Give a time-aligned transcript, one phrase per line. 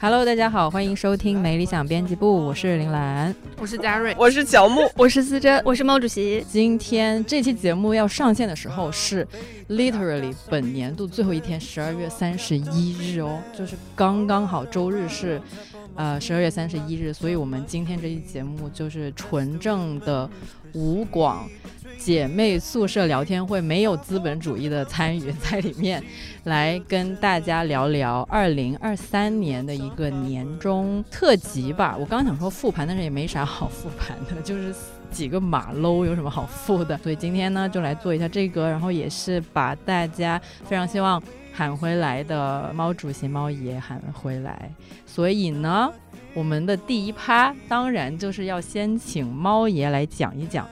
[0.00, 3.34] Hello，大家好，欢迎收听没理想编辑部，我是林兰。
[3.58, 6.42] 我是佳瑞，我是小木，我是思珍，我是毛主席。
[6.48, 9.26] 今天这期节目要上线的时候是
[9.68, 15.38] literally 本年度最后一天，十二月三十一日哦，就是刚刚好周日是
[15.96, 20.28] 呃十二月三十一日，所以我们今天这期节目就是纯正的
[20.72, 21.46] 无广
[21.98, 26.02] 姐妹宿舍聊天会，没有资本主义的参与在里面，
[26.44, 31.96] 来跟大家聊聊二零二三年的一个年终特辑吧。
[31.98, 34.74] 我刚想说复盘，但是也没啥好复盘的，就是
[35.10, 36.98] 几个马喽有什么好复的。
[36.98, 44.70] 所以今天呢，就来做一下这个，然后也是把大家非常希望喊回来的猫主席猫爷喊回来。
[45.06, 45.90] 所以呢，
[46.34, 50.68] 我们的第一趴当然就是要先请猫爷来讲一讲。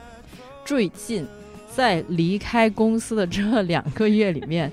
[0.65, 1.25] 最近
[1.73, 4.71] 在离开公司的这 两个月里面，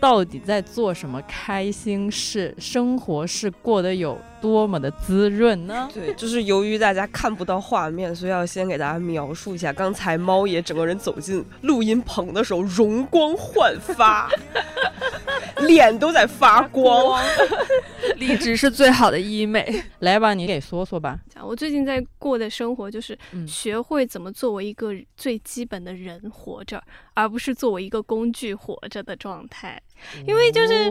[0.00, 2.54] 到底在做什么开心事？
[2.58, 5.88] 生活是过得有多么的滋润呢？
[5.94, 14.30] 对，就是由于大家看不到画面，所以要先给大家描述一下，刚才猫爷整个人走进录音棚的时候，容光焕发，
[15.66, 17.22] 脸都在发光。
[18.16, 19.82] 离职是最好的医美。
[20.00, 21.18] 来吧，你给说说吧。
[21.40, 23.16] 我最近在过的生活就是
[23.46, 26.82] 学会怎么作为一个最基本的人活着，
[27.14, 29.80] 而不是作为一个工具活着的状态。
[30.26, 30.90] 因为就是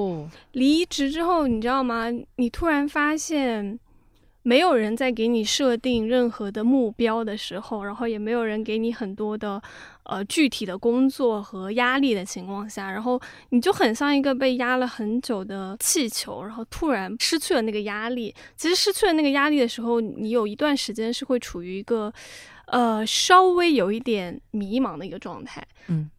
[0.52, 2.06] 离职之后，你知道吗？
[2.38, 3.80] 你突然发现。
[4.44, 9.62] 没有人在给你设定任何的目标的时候，然后也没有人给你很多的
[10.04, 18.34] 呃具体的工作和压力的情况下，然后你就很像一个被压了很久的气球，然后突然失去了那个压力。
[18.56, 22.10] 其实失去了那个压力的时候，你有一段时间是会处于一个
[22.68, 25.62] 呃稍微有一点迷茫的一个状态。
[25.88, 26.10] 嗯，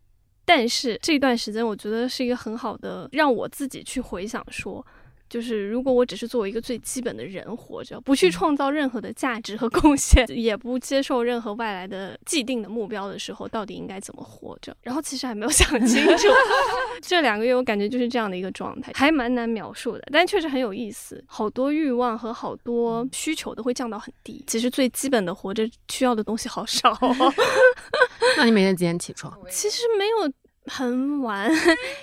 [0.48, 4.84] 但是这段时间我觉得是一个很好的让我自己去回想说。
[5.28, 14.74] 就是如果我只是作为一个最基本的人活着，不去创造任何的价值和贡献， 也不接受任何外来的既定的目标的时候，到底应该怎么活着？
[14.80, 16.28] 然后其实还没有想清楚。
[17.02, 21.22] 这两个月我感觉就是这样的一个状态，还蛮难描述的，但确实很有意思。
[21.26, 24.42] 好多欲望和好多需求都会降到很低。
[24.46, 26.98] 其实最基本的活着需要的东西好少。
[28.36, 29.32] 那你每天几点起床？
[29.50, 30.32] 其实没有。
[30.70, 31.50] 很晚，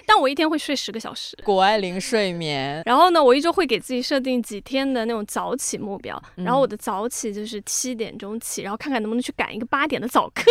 [0.08, 2.82] 但我一天会睡十个小时，谷爱凌睡眠。
[2.84, 6.20] 然后呢，我一周会给自己设定几天的那种早起目标。
[6.34, 10.42] 然后我的早起就是七点钟起，然后看看能不能去赶一个八点的早课，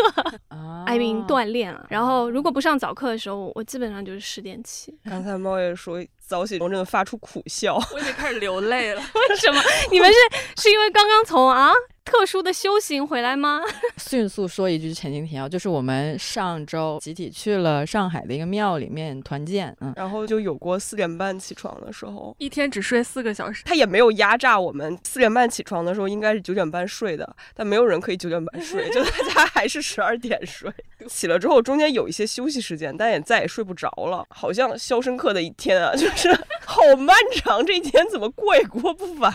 [0.86, 1.84] 艾明锻炼了。
[1.90, 4.96] 然后如果不上早课的时候，我基本上就是十点起。
[5.10, 9.00] 刚才猫爷说早起中真的发出苦笑，我已经开始流泪了。
[9.30, 9.60] 为什么？
[9.90, 11.72] 你们是是因为刚刚从啊？
[12.04, 13.62] 特殊的修行回来吗？
[13.96, 24.98] 迅速说一句前情提要，就是我们上周集体去了上海的一个庙里面团建，嗯，然后就有过四点半起床的时候，一天只睡四个小时，他也没有压榨我们。
[25.02, 30.70] 四点半起床的时候应该是九点半睡的，但没有人可以九点半睡，就大家还是十二点睡。
[31.08, 36.13] 起了之后中间有一些休息时间，但也再也睡不着了，好像《肖申克的一天》啊，就是
[36.66, 39.34] 好漫长，这一天怎么过也过不完。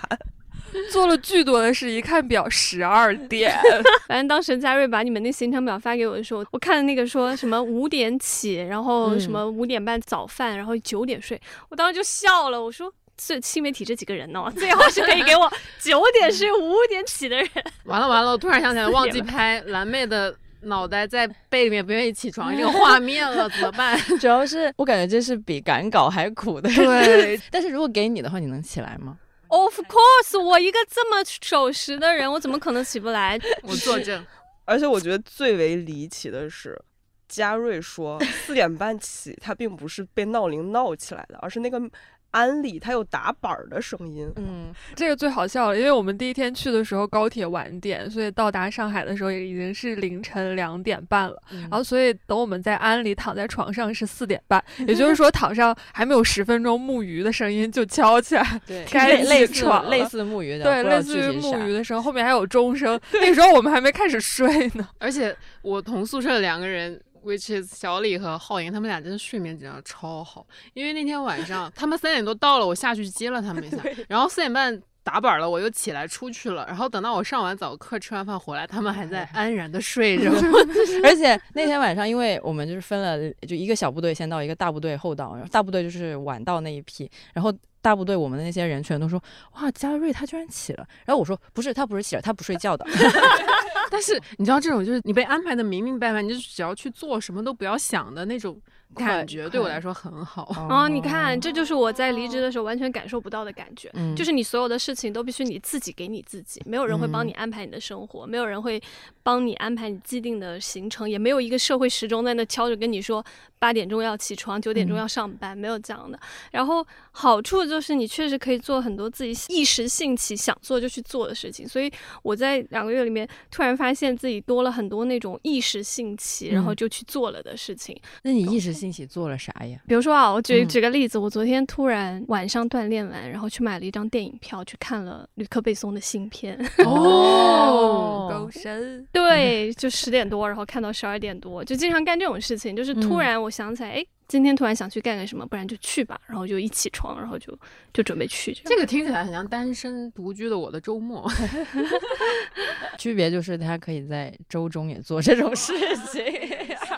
[0.92, 3.60] 做了巨多的事，一看表十二点。
[4.08, 12.64] 反正当时嘉瑞把你们那行程表发给我的时候，我看那个说什么五点起，然后什么五点半早饭，然后九点睡，我当时就笑了。
[12.64, 17.50] 我说这新媒体这几个人呢， 最好是可以给我九点睡、五点起的人。
[17.86, 23.98] 完了完了，我突然想起来忘记 拍蓝妹的脑袋在被里面不愿意起床这个画面了，怎么办？
[24.20, 26.70] 主要是我感觉这是比赶稿还苦的。
[26.74, 33.40] 对，但是如果给你的话，你能起来吗？Of course，我一个这么守时的人，我怎么可能起不来？
[33.64, 34.26] 我作证。
[34.66, 36.80] 而且我觉得最为离奇的是，
[37.28, 41.82] 嘉瑞说四点半起，他并不是被闹铃闹起来的，而是那个。
[42.32, 67.00] 安利它有打板儿的声音，嗯，这个最好笑了，因为我们第一天去的时候高铁晚点，所以到达上海的时候也已经是凌晨两点半了，然后所以等我们在安里躺在床上是四点半， 也就是说躺上还没有十分钟，木鱼的声音就敲起来，对，该类似类似木鱼的，对，类似于木鱼的声，后面还有钟声，那时候我们还没开始睡呢，而且我同宿舍两个人。
[67.24, 70.46] Which is 小李和浩莹，他们俩真的睡眠质量超好。
[70.74, 73.78] 因为那天晚上他们三点多到了，我下去接了他们一下，
[74.08, 76.66] 然后四点半打板了，我又起来出去了。
[76.68, 80.32] 然后等到我上完早课、吃完饭回来，他们还在安然的睡着。
[81.04, 87.54] 而且那天晚上，因为我们就是分了，就一个小部队先到，一个大部队后到，然后大部队就是晚到那一批，然后。
[87.82, 89.18] 大部队我们的那些人全都说
[89.54, 90.86] 哇，嘉瑞他居然起了。
[91.06, 92.86] 然后我说不是，他不是起了，他不睡觉的。
[93.90, 98.60] 但是你知道这种就是你被安排的明明白白，你就只要去做什么都不要想的那种
[98.96, 100.52] 感觉对我来说很好。
[100.70, 108.82] 哦，你看，这就是我在离职的时候完全感受不到的感觉，就是你所有的事情都必须你自己给你自己，没有人会帮你安排你的生活，没有人会
[109.22, 113.24] 帮你安排你既定的行程，也没有一个社会时钟在那敲着跟你说
[113.60, 116.20] 八点钟要起床，九点钟要上班，没有这样的。
[116.52, 121.92] 然后好处就是你确实可以做很多自己一时兴起想做就去做的事情，所以
[122.24, 127.96] 我在两个月里面突然发现自己多了很多那种一时兴起然后就去做了的事情。
[128.24, 129.78] 那你一时兴起做了啥呀？
[129.86, 136.58] 比如说啊，我举举个例子，我昨天突然晚上锻炼完，然后去买了一张电影票，去看了吕克贝松的新片。
[136.86, 139.06] 哦，狗神。
[139.12, 142.76] 对，就十点多，然后看到十二点多，就经常干这种事情。
[142.76, 144.06] 就是突然我想起来，哎。
[144.30, 146.22] 今天突然想去干个什么，不然就去吧。
[146.28, 147.52] 然后就一起床，然后就
[147.92, 148.56] 就准备去。
[148.64, 151.28] 这个听起来很像单身独居的我的周末。
[153.00, 155.74] 区别就是他可以在周中也做这种事
[156.12, 156.24] 情。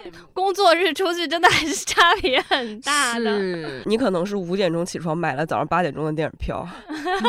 [0.33, 3.81] 工作日出去真的还是差别很大的。
[3.85, 6.67] 你可能是五点钟起床买了早上八点钟的电影票。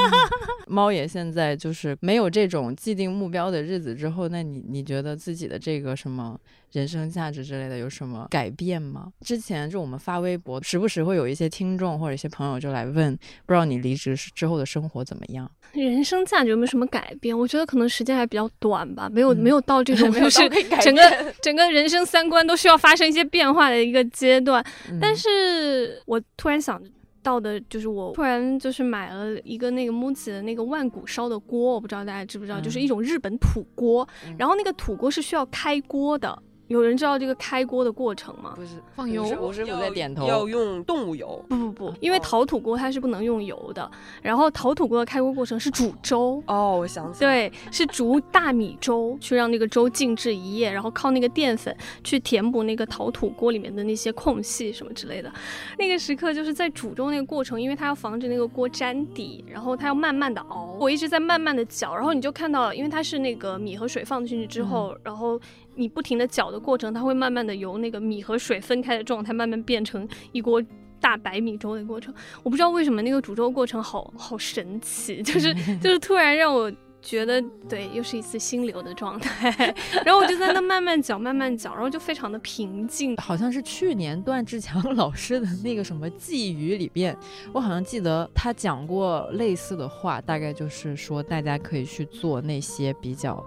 [0.66, 6.38] 猫爷现在就是没有这种既定目标的日子之后，那你你觉得自己的这个什么？
[6.72, 9.08] 人生价值之类的有什么改变吗？
[9.20, 13.14] 之前就我们发微博，时不时会有一些听众或者一些朋友就来问，
[13.44, 15.50] 不知道你离职之后的生活怎么样？
[15.72, 17.38] 人生价值有没有什么改变？
[17.38, 20.48] 我觉得可能时间还比较短吧，没有没有到这种 就是
[20.80, 21.02] 整个
[21.42, 24.64] 整个人生三观都需要发生一些变化的一个阶段。
[25.00, 26.80] 但是我突然想
[27.20, 36.40] 到的就是，我突然就是买了一个那个 MUJI 的那个万古烧的锅，我不知道大家知不知道，就是一种日本土锅，然后那个土锅是需要开锅的。
[36.72, 38.54] 有人知道这个开锅的过程吗？
[38.56, 40.26] 不是放油，吴师傅在点头。
[40.26, 41.44] 要用动物油？
[41.46, 43.90] 不不不，因为陶土锅它是不能用油的。
[44.22, 46.42] 然后陶土锅的开锅过程是煮粥。
[46.46, 55.30] 哦，我想起来对，是煮大米粥，去让那个粥静置一夜，然后靠那个淀粉去填补那个陶土锅里面的那些空隙什么之类的。
[55.78, 60.74] 那个时刻就是在煮粥那个过程，因为它要防止那个锅粘底，然后它要慢慢的熬。
[60.80, 65.38] 我一直在慢慢的搅，然后你就看到，因为它是那个米和水放进去之后，然后。
[65.74, 70.62] 你不停的搅的过程，它会慢慢的由那个米和水分开的状态，慢慢变成一锅
[71.00, 72.12] 大白米粥的过程。
[72.42, 76.70] 我不知道为什么那个煮粥过程好好神奇，就是 就是突然让我
[77.00, 79.74] 觉得，对，又是一次心流的状态。
[80.04, 83.16] 然后我就在那慢慢搅，慢慢搅，然后就非常的平静。
[83.16, 87.16] 好像是去年段志强 老师的那个什么寄语里边，
[87.52, 93.44] 我好像记得他讲过类似的话，大概就是说大家可以去做那些比较。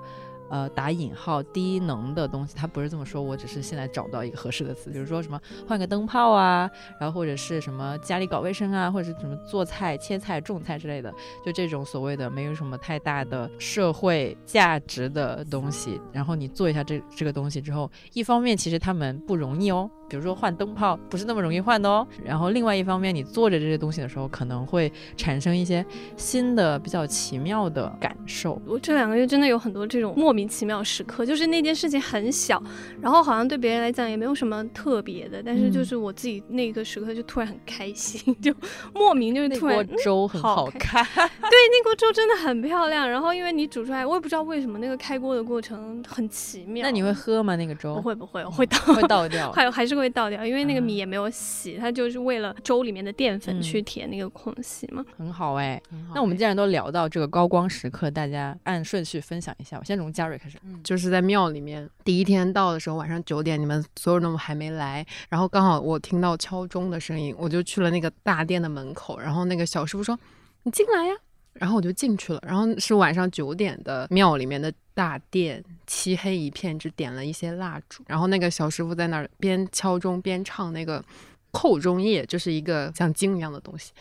[0.49, 6.69] 呃，打引号低能的东西，他不是这么说，我只是现在找到一个合适的词，就是说什么换个灯泡啊，
[6.99, 11.13] 然后或者是什么家里搞卫生啊，或者是什么做菜、切菜、种菜之类的，
[11.45, 19.89] 就这种所谓的没有什么太大的社会价值的东西，然后你做一下这这个东西之后，一方面其实他们不容易哦。
[20.15, 22.07] 比如说换灯泡不是那么容易换的哦。
[22.23, 25.85] 然后另外一方面，你做着这些东西的时候，可能会产生一些
[26.15, 28.61] 新的比较奇妙的感受。
[28.65, 32.63] 我这两个月真的有很多这种莫名其妙时刻，就是那件事情很小，
[33.01, 38.53] 然后好像对别人来讲也没有什么特别的，但是就是我自己那个时刻就突然很开心，就
[38.93, 43.09] 莫名就是突然粥很好看，对，那锅粥真的很漂亮。
[43.09, 46.83] 然后因为你煮出来，我也不知道为什么那个开锅的过程很奇妙。
[46.85, 47.57] 那你会喝吗？
[47.57, 47.95] 那个粥？
[47.95, 49.95] 不会不会，我会倒，会倒掉， 还有还是。
[49.95, 55.05] 会倒掉，因为那个米也没有洗，它就是为了粥里面的淀粉去填那个空隙嘛。
[55.17, 55.81] 很好哎，
[56.13, 59.77] 那我们既然都聊到这个高光时刻，大家按顺序分享一下。
[59.77, 70.17] 我先从嘉瑞开始，就是在庙里面第一天到的时候，晚上九点，你们所有人都还没来，然后刚好我听到敲钟的声音，我就去了那个大殿的门口，然后那个小师傅说
[70.63, 71.15] ：“你进来呀。”
[71.59, 78.03] 然后我就进去了，然后是晚上九点的庙里面的大殿，漆黑一片，只点了一些蜡烛。
[78.07, 81.03] 然后那个小师傅在那儿边敲钟边唱那个
[81.51, 83.93] 扣钟叶，就是一个像经一样的东西。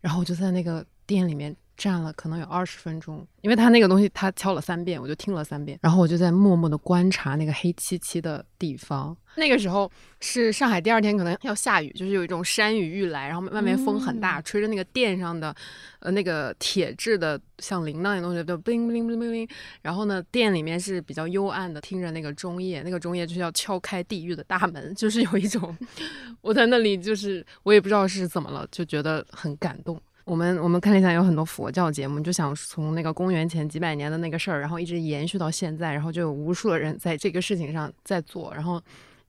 [0.00, 5.78] 然后我就在那个店里面站了可能有二十分钟，因为他那个东西他敲了三遍，我就听了三遍。
[5.80, 9.16] 然后我就在默默的观察那个黑漆漆的地方。
[9.36, 15.54] 那个时候是上海第二天可能要下雨，就是有一种山雨欲来，然后外面风很大，吹着那个电上的，
[16.00, 19.48] 呃，那个铁质的像铃铛一样东西，就叮铃铃铃铃。
[19.80, 25.74] 然后呢，店里面是比较幽暗的，听着那个钟夜，那个钟夜就是要敲开地狱的大门，就是有一种，
[26.42, 29.98] 我在那里就是我也不知道是怎么了，就觉得很感动。
[30.30, 38.80] 我们我们看了一下，有很多佛教节目，就想从那个公元前几百年的那个事儿，然后一直延续到现在，然后就有无数的人在这个事情上在做，然后。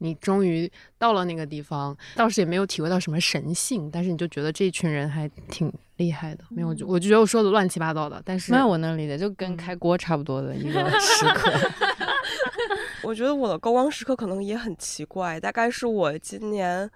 [0.04, 0.68] 你终于
[0.98, 6.44] 到了那个地方，倒是也没有体会到什么神性，但是你就觉得这群人还挺厉害的。
[6.50, 8.20] 没有，我就觉得我说的乱七八糟的。
[8.26, 11.52] 但是那我能理解，就跟开锅差不多的一个 时刻。
[13.04, 16.90] 我 我觉得我的高光时刻可能也很奇怪，大概是我今年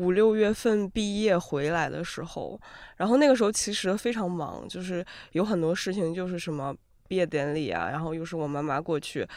[0.00, 2.58] 五六月份毕业回来的时候，
[2.96, 6.74] 然后那个时候其实非常忙，就是有很多事情，就是什么
[7.06, 9.28] 毕业典礼啊，然后又是我妈妈过去。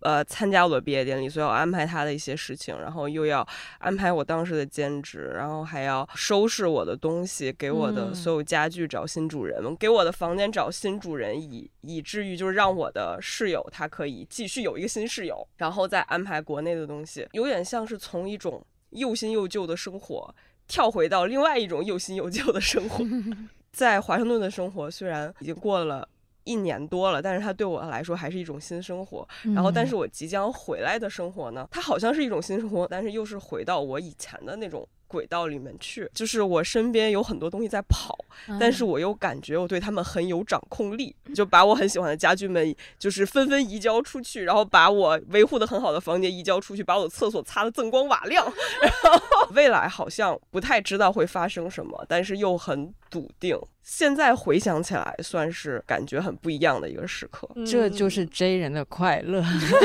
[0.00, 3.44] 呃，参加我的毕业典礼，所以要安排她的一些事情，然后又要
[3.80, 20.34] 安排我当时的兼职，然后还要收拾我的东西，给我的所有家具找新主人，给我的房间找新主人，以以至于就是让我的室友他可以继续有一个新室友，然后再安排国内的东西，有点像是从一种又新又旧的生活
[20.66, 23.04] 跳回到另外一种又新又旧的生活，
[23.72, 26.08] 在华盛顿的生活虽然已经过了。
[26.44, 29.28] 一年多了，但是它对我来说还是一种新生活。
[29.54, 34.88] 然后，但是我即将回来的生活呢，它好像是一种新生活，但是又是回到我以前的那种。
[35.08, 38.16] 轨道里面去，就是我身边有很多东西在跑，
[38.60, 48.44] 但是我又感觉我对他们很有掌控力，就把我很喜欢的家具们就是纷纷移交出去，然后把我维护的很好的房间移交出去，把我的厕所擦得锃光瓦亮。
[48.82, 53.58] 然后未来好像不太知道会发生什么，但是又很笃定。
[53.90, 57.48] 现在回想起来，算是感觉很不一样的一个时刻。
[57.64, 59.42] 这就是 J 人的快乐。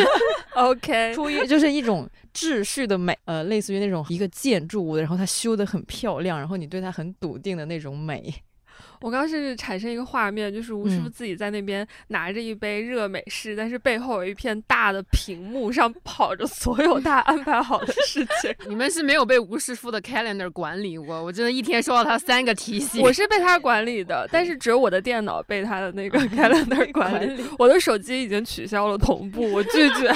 [0.55, 8.43] OK，出于就是一种秩序的美，呃，类似于那种一个建筑物，然后它修得很漂亮，然后你对它很笃定的那种美。
[9.01, 18.56] 我刚是产生一个画面，就是吴师傅自己在那边拿着一杯热美式，但是背后有一片大的屏幕上跑着所有他安排好的事情。
[18.68, 23.01] 你们是没有被吴师傅的 calendar 管理过，我真的一天收到他三个提醒。
[23.01, 30.13] 我是被他管理的，但是只有我的电脑被他的那个 calendar 管理，我的手机已经取消了同步，我拒绝。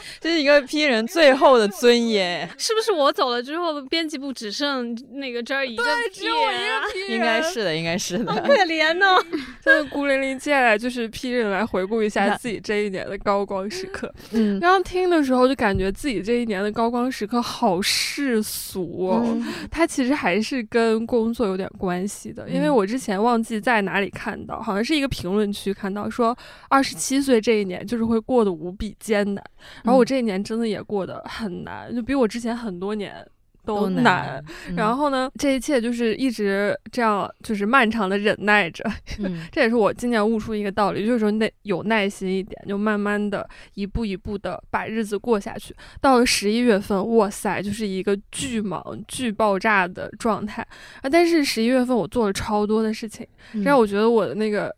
[0.20, 2.92] 这是一个 P 人最后的尊严，是不是？
[2.92, 8.32] 我走了之后，编辑部只剩那个这儿一个 P 人，应该是的，应该是的。
[8.32, 9.06] 好可怜呢，
[9.62, 10.38] 真的孤零零。
[10.38, 14.12] 接下来就是 P 人来回顾一下自己这一年的高光时刻。
[14.32, 19.36] 嗯，刚刚听的时候就感觉自己这一年的高光时刻好世俗哦。
[19.70, 26.36] 它其实还是跟工作有点关系的，因为我之前忘记在哪里看到，好像是一个评论区看到说，
[26.68, 29.44] 二十七岁这一年就是会过得无比艰难。
[29.88, 33.26] 然后我这一年真的也过得很难，就比我之前很多年
[33.64, 34.44] 都难。
[34.76, 38.84] 然后呢，这一切就是一直这样，就是漫长的忍耐着。
[39.50, 45.74] 这也是我今年悟出一个道理，就是说你得有耐心一点，就慢慢的一步一步的把日子过下去。
[46.02, 50.60] 到了十一月份，哇塞，就是一个巨忙巨爆炸的状态
[51.00, 51.08] 啊！
[51.10, 53.26] 但是十一月份我做了超多的事情，
[53.64, 54.74] 让我觉得我的那个。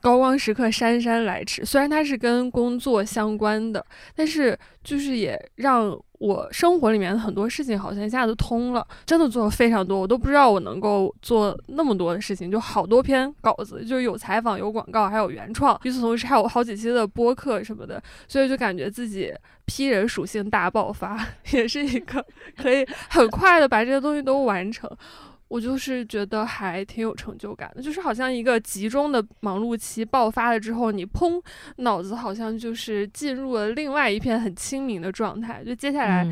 [0.00, 3.84] 高光时刻姗姗来迟，虽然它是跟工作相关的，
[4.14, 8.86] 但是就是也让我生活里面的很多事情好像一下子通了。
[9.04, 15.78] 真的做了非常多，我都不知道我能够做那么多的事情，就好多篇稿子，就有采访、有广告，还有原创。
[15.82, 19.32] 与此同时，还有好几期的播客什么的，所以就感觉自己
[19.64, 22.24] 批人属性大爆发， 也是一个
[22.56, 24.88] 可以很快的把这些东西都完成。
[25.48, 31.40] 我就是觉得还挺有成就感的，就是好像一个集中的忙碌期爆发了之后，你砰，
[31.76, 36.26] 脑子好像就是进入了另外一片很清明的状态，就接下来。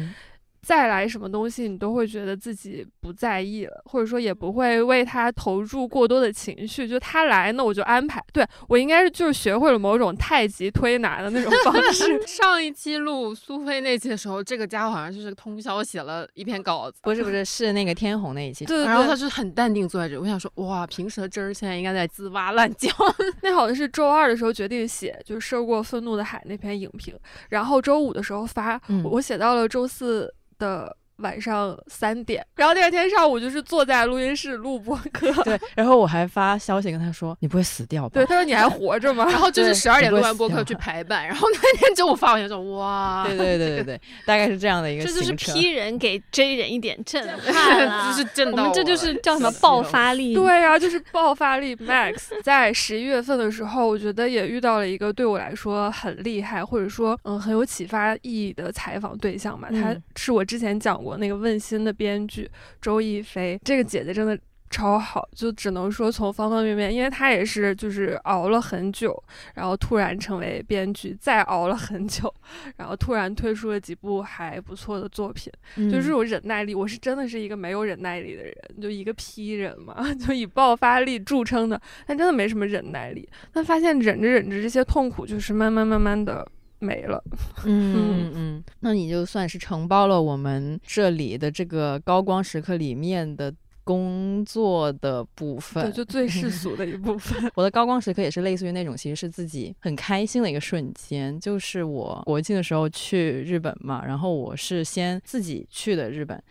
[0.65, 6.89] 再来什么东西，你都会觉得自己不在意了，或者说也不会为他投入过多的情绪。
[6.89, 8.25] 就他来，那我就安排。
[8.33, 12.21] 对我应该是就是学会了某种太极推拿的那种方式。
[12.27, 16.99] 上一期录苏菲那期的时候，这个家伙好像就是通宵写了一篇稿子。
[17.03, 18.65] 不是不是，是那个天虹那一期。
[18.65, 20.19] 对对，然后他就很淡定坐在这。
[20.19, 22.89] 我想说，哇，平时的真儿现在应该在滋哇乱叫。
[23.43, 27.15] 那好像是周二的时候决定写，就是涉过愤怒的海那篇影评，
[27.51, 30.33] 然后周五的时候发，我写到了周四。
[30.59, 35.31] 的晚上三点，然后第二天上午就是坐在录音室录播客。
[35.45, 45.05] 对，然后我还发消息跟他说：“你不会死掉吧？”对，他说：“你还活着吗？” 然后就是十二点录完播客去排版，然后那天中午发完就说：“哇！”对对对对对，大概是这样的一个。
[45.05, 50.35] 这就是批人给 J 人一点震 撼就是震到我们这就是叫什么爆发力？
[50.35, 52.31] 对啊，就是爆发力 Max。
[52.43, 59.69] 在十一月份的时候，我觉得也遇到了一个对我来说很厉害，或者说嗯很有启发意义的采访对象嘛。
[59.71, 61.85] 他是我之前讲过那个问心。
[61.85, 64.39] 的编剧周亦菲，这个姐姐真的
[64.71, 69.15] 超好，就只能说从方方面面，因为她也是就是熬了很久，
[69.55, 72.33] 然后突然成为编剧，再熬了很久，
[72.77, 75.53] 然后突然推出了几部还不错的作品，
[75.91, 79.95] 就这种忍耐力，我是真的是一个没有忍耐力的人，就一个批人嘛，
[80.27, 86.49] 就以爆发力著称的，但真的没什么忍耐力，但发现忍着忍着这些痛苦，就是慢慢慢慢的。
[86.85, 87.23] 没了，
[87.65, 97.51] 嗯嗯嗯，那你就算是承包了我们这里的这个高光时刻里面的工作的部分，对，就最世俗的一部分。
[97.55, 106.43] 我的高光时刻也是类似于那种，其实是自己很开心的一个瞬间，就是我国庆的时候去日本嘛，然后我是先自己去的日本，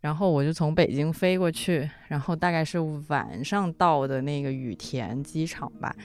[0.00, 5.96] 然后我就从北京飞过去，然后大概是晚上到的那个羽田机场吧，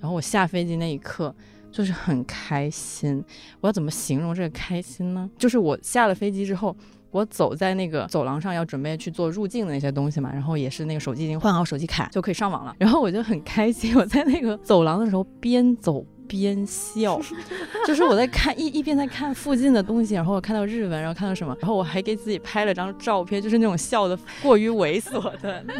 [0.00, 1.32] 然后我下飞机那一刻。
[1.72, 3.24] 就是很开心，
[3.60, 5.28] 我要怎么形容这个开心呢？
[5.38, 6.76] 就是我下了飞机之后，
[7.10, 17.20] 我走在那个走廊上，要准备去做入境的那些东西嘛，然后也是那个手机已经换好手机卡就可以上网了，然后我就很开心，我在那个走廊的时候边走边笑，
[17.86, 25.74] 就是我在看一一边在看附近的东西，然后我看到日文，然后看到什么，然后我还给自己拍了张照片，就是那种笑的过于猥琐的，那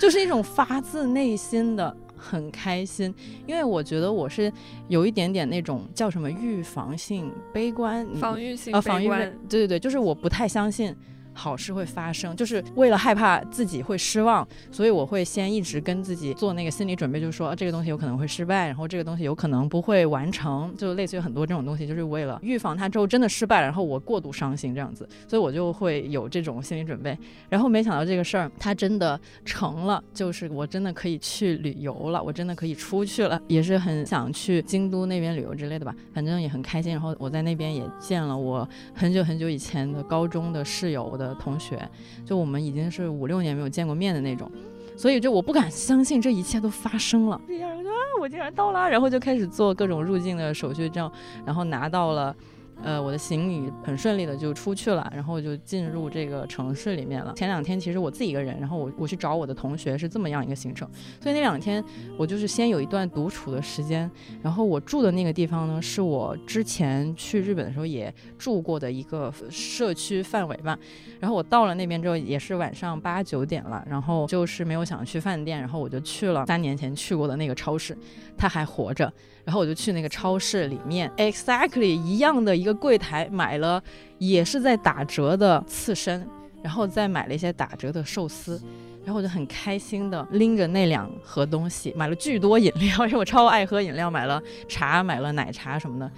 [0.00, 1.96] 就是一种发自内心的。
[2.24, 3.14] 很开心，
[3.46, 4.50] 因为我觉得我是
[4.88, 10.94] 有一点点那种叫什么预防性悲观，防御性啊，防御对对对，就是我不太相信。
[11.34, 27.18] 好事会发生，就是为了害怕自己会失望，所以我会先一直跟自己做那个心理准备，就是说这个东西有可能会失败，然后这个东西有可能不会完成，就类似于很多这种东西，就是为了预防它之后真的失败，然后我过度伤心这样子，所以我就会有这种心理准备。
[27.48, 36.92] 然后没想到这个事儿它真的成了，就是我真的可以去旅游了，我真的可以出去了，也是很想去京都那边旅游之类的吧，反正也很开心。
[36.92, 41.23] 然后我在那边也见了我很久很久以前的高中的室友的。
[41.24, 41.88] 的同学，
[42.24, 44.50] 就我们已经是五六年没有见过面的那种，
[44.96, 47.40] 所以就我不敢相信这一切都发生了。
[47.46, 47.90] 这样啊，
[48.20, 51.10] 我竟然到了，然后就开始做各种入境的手续，这样，
[51.44, 52.34] 然后拿到了。
[52.82, 57.32] 呃，我的行李很顺利的就出去了，然后就进入这个城市里面了。
[57.34, 60.88] 前两天其实我自己一个人，然后我我去找我的同学是这么样一个行程，
[61.20, 61.82] 所以那两天
[62.18, 64.10] 我就是先有一段独处的时间。
[64.42, 70.78] 然后我住的那个地方呢，是我之前去日本的时候也住过的一个社区范围吧。
[71.20, 77.96] 然后我到了那边之后也是晚上八九点了，然后就是没有想去饭店，然后我就去了三年前去过的那个超市，
[78.36, 79.10] 它还活着。
[79.44, 83.82] 然后我就去那个超市里面，exactly 一样的一个柜台买了，
[84.18, 86.26] 也是在打折的刺身，
[86.62, 88.58] 然后再买了一些打折的寿司，
[89.04, 96.10] 然后我就很开心的拎着那两盒东西，买了巨多饮料， 因为我超爱喝饮料，买了茶，买了奶茶什么的，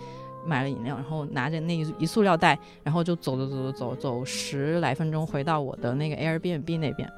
[0.47, 7.11] 买了饮料，然后拿着那一一塑料袋，然后就走走走走走走十来分钟回到我的那个 Airbnb 那边。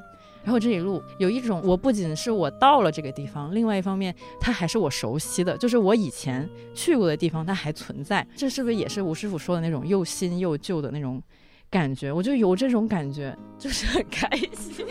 [0.49, 8.27] 然后这一路有一种，我不仅是我到了这个地方，另外一方面它还是我熟悉的，就是我以前去过的地方，它还存在。
[8.35, 11.23] 这是不是也是吴师傅说的那种又新又旧的那种
[11.69, 12.11] 感觉？
[12.11, 14.87] 我就有这种感觉，就是 很开心，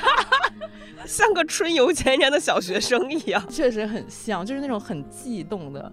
[1.04, 5.92] 像个春游前年的小学生一样，确实很像，就是那种很悸动的。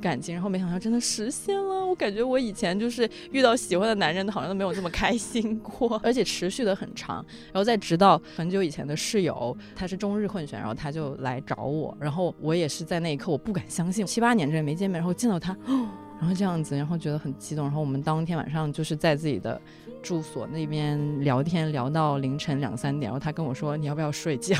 [0.00, 1.86] 感情，然后没想到真的实现了。
[1.86, 7.24] 我感觉我以前就是遇到喜欢的男人，好像都没有这么开心过， 而且持续的很长。
[7.52, 15.56] 然后再直到很久以前的室友，他是中日混血，然后他就来找我，然后我也是在那一刻，我不敢相信，七八年之内没见面，然后见到他，
[16.20, 17.64] 然后这样子，然后觉得很激动。
[17.64, 19.60] 然后我们当天晚上就是在自己的
[20.02, 23.10] 住所那边聊天，聊到凌晨两三点。
[23.10, 24.56] 然后他跟我说：“你要不要睡觉？”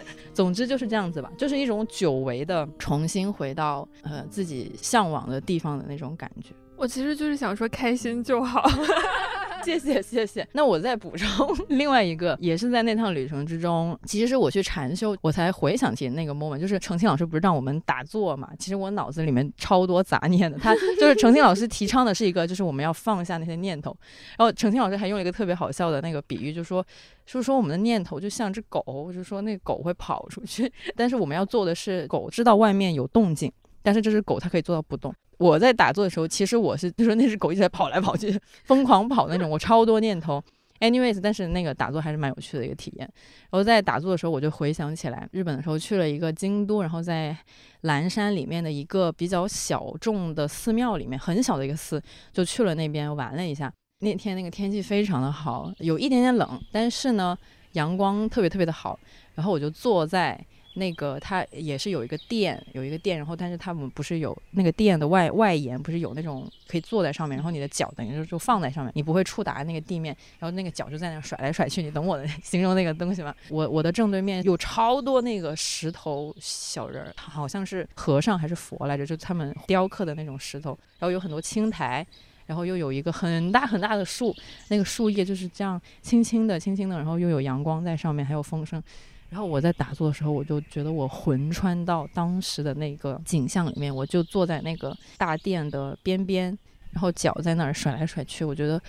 [0.34, 6.50] 总之就是这样子吧，就是一种久违的重新回到呃自己向往的地方的那种感觉。
[6.76, 8.68] 我其实就是想说开心就好。
[9.64, 10.46] 谢谢谢谢。
[10.52, 18.50] 那我再补充 另外一个，也是在那趟旅程之中，其实是我去禅修，我才回想起那个 moment，就是程青老师不是让我们打坐嘛？
[18.58, 20.58] 其实我脑子里面超多杂念的。
[20.62, 23.96] 他就是程青老师提倡的是一个，就是我们要放下那些念头。
[24.36, 26.84] 然后程青老师还用了一个特别好笑的那个比喻，就说，
[27.26, 35.14] 就说我们的念头就像只狗，就是说那狗会跑出去，但是我们要做的是，狗知道外面有动静，但是这只狗它可以做到不动。
[35.38, 40.42] 我在打坐的时候，其实我是就说那只狗一直在跑来跑去，疯狂跑那种，我超多念头。
[40.80, 43.08] Anyways，但是那个打坐还是蛮有趣的一个体验。
[43.50, 47.36] 然后在打坐的时候，我就回想起来，日本的时候去了一个京都，然后在
[47.80, 52.00] 岚山里面的一个比较小众的寺庙里面，很小的一个寺，
[52.32, 53.72] 就去了那边玩了一下。
[54.00, 57.36] 那天那个天气非常的好，有一点点冷，但是呢，
[57.72, 58.98] 阳光特别特别的好。
[59.34, 60.44] 然后我就坐在。
[60.78, 73.34] 那个它也是有一个垫，有一个垫，然后但是他们不是有那个垫的外外沿，不是有那种可以坐在上面，然后你的脚等于就就放在上面，你不会触达那个地面，然后那个脚就在那甩来甩去，你懂我的 形容那个东西吗？
[73.50, 82.06] 我我的正对面有超多那个石头小人儿，好像是和尚还是佛来着，就他们雕刻的那种石头，然后有很多青苔，
[82.46, 84.34] 然后又有一个很大很大的树，
[84.68, 88.82] 那个树叶就是这样轻轻的轻轻的，然后又有阳光在上面，还有风声。
[89.30, 96.46] 然后我在打坐的时候，我就觉得我魂穿到当时的那个景象里面，我就坐在那个大殿的边边，
[96.92, 98.80] 然后脚在那儿甩来甩去，我觉得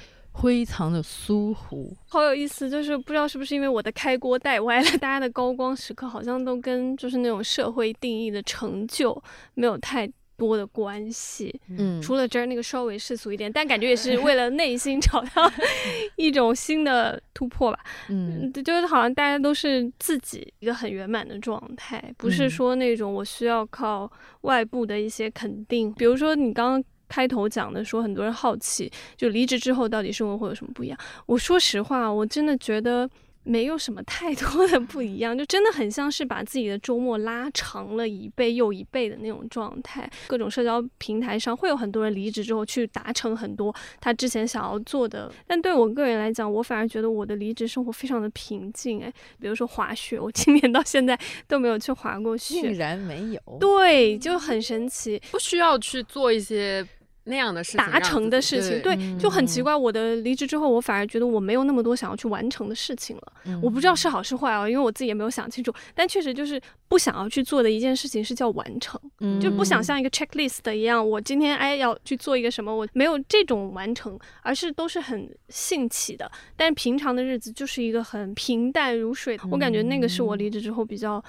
[0.41, 2.69] 非常的舒服，好有意思。
[2.69, 9.21] 就是不知道是不是因为我的开锅带歪了，大家的高光时刻好像都跟就是那种社会定义的成就
[9.55, 11.53] 没有太多的关系。
[11.77, 15.51] 嗯，除了这儿那个稍微世俗一点，但感觉也是为了内心找到
[16.15, 17.79] 一种新的突破吧。
[18.07, 25.93] 嗯，就是好像大家都是自己一个很圆满的状态，不是说那种我需要靠外部的一些肯定。
[25.93, 26.83] 比如说你刚刚。
[27.11, 30.99] 开头讲的说，很多人好奇，就离职之后到底生活会有什么不一样？
[31.25, 33.09] 我说实话，我真的觉得
[33.49, 40.07] 没有什么太多的不一样，就真的很像是把自己的周末拉长了一倍又一倍的那种状态。
[40.27, 49.01] 各种社交平台上会有很多人离职之后去达成很多他之前想要做的，但对我个人来讲，我反而觉得我的离职生活非常的平静。
[49.01, 53.57] 哎，比如说滑雪，我今年到现在都没有去滑过雪，竟然没有？
[53.59, 56.87] 对，就很神奇，不需要去做一些。
[57.29, 59.75] 那样的事情，达成的事情，对，就很奇怪。
[59.75, 63.33] 我的离职之后，我反而觉得我没有那么多想要去完成的事情了。
[63.61, 65.73] 我不知道是好是坏啊，因为我自己也没有想清楚。
[65.95, 68.99] 但确实就是不想要去做的一件事情是叫完成，
[69.39, 76.29] 就不想像一个 checklist 一样，我今天哎要去做一个什么，我没有这种完成，而是都是很兴起的。
[76.57, 79.39] 但是平常的日子就是一个很平淡如水。
[79.51, 81.23] 我感觉那个是我离职之后比较。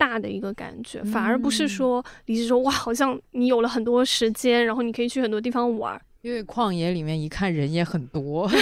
[0.00, 6.00] 大的一个感觉，反而不是说离职说哇，好像你有了很多时间，然后你可以去很多地方玩。
[6.22, 8.48] 因为旷野里面一看人也很多。
[8.48, 8.58] 对，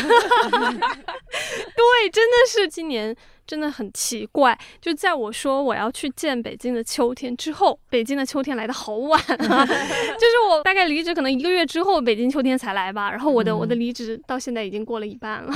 [2.13, 3.17] 真的是今年。
[3.49, 9.65] 真的很奇怪，就在我说我要去见北京的秋天之后，北京的秋天来的好晚啊！
[9.65, 13.11] 就是我大概离职可能一个月之后，北京秋天才来吧。
[13.11, 15.53] 然后我的我的离职到现在已经过了一半了，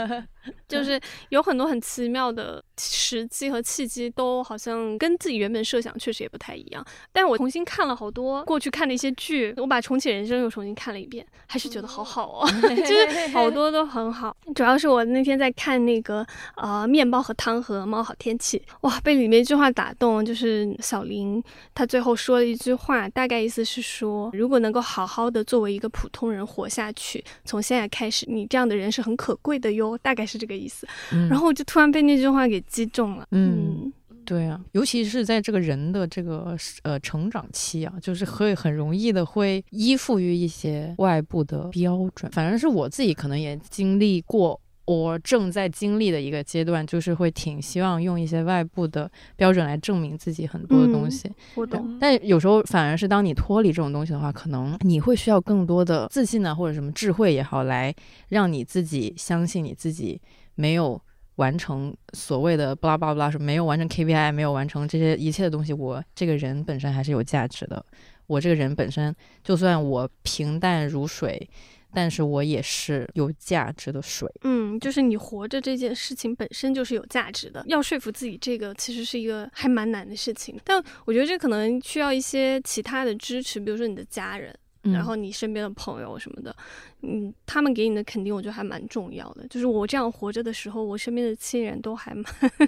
[0.68, 6.84] 就是有很多很奇妙的时机和契机，都好像跟自己原本设想确实也不太一样。
[7.14, 14.36] 但我重新看了好多过去看的一些剧，我把《重启人生》又重新看了一遍，还是觉得好好哦， 就是好多都很好。
[14.54, 17.21] 主要是我那天在看那个呃面包。
[17.22, 21.42] 和汤和猫好天气哇，被里面一句话打动，就是小林
[21.74, 30.86] 他最后说了一句话，大概意思是说，如果能够好好的作为一个普通人活下去，从现在开始，你这样的人是很可贵的哟，大概是这个意思。
[31.28, 33.26] 然后我就突然被那句话给击中了。
[33.30, 33.92] 嗯，
[34.24, 42.30] 对啊，尤其是在这个人的这个呃成长期啊，就是会很容易的会依附于一些外部的标准。
[42.32, 44.60] 反正是我自己可能也经历过。
[44.84, 51.30] 我正在经历的一个阶段，就是会挺希望用一些外部的标准来证明自己很多的东西。
[51.54, 57.94] 我懂，但有时候反而是当你脱离这种东西的话，可能你会需要更多的自信呢，或者什么智慧也好，来
[58.28, 60.20] 让你自己相信你自己
[60.56, 61.00] 没有
[61.36, 65.72] 完成所谓的巴拉巴拉巴拉，是没有完成 KPI，没有完成这些一切的东西。
[65.72, 67.84] 我这个人本身还是有价值的。
[68.26, 69.14] 我这个人本身，
[69.44, 71.48] 就算我平淡如水。
[71.94, 77.62] 但是我也是有价值的水，嗯，就是你活着这件事情本身就是有价值的。
[77.66, 80.58] 要说服自己，这个其实是一个还蛮难的事情。
[80.64, 84.54] 但我觉得这可能需要一些其他的支持，比如说你的家人。
[84.82, 86.54] 然后你身边的朋友什么的，
[87.02, 89.46] 嗯，他们给你的肯定，我觉得还蛮重要的。
[89.48, 92.24] 就是我这样活着的时候，我身边的亲人都还蛮，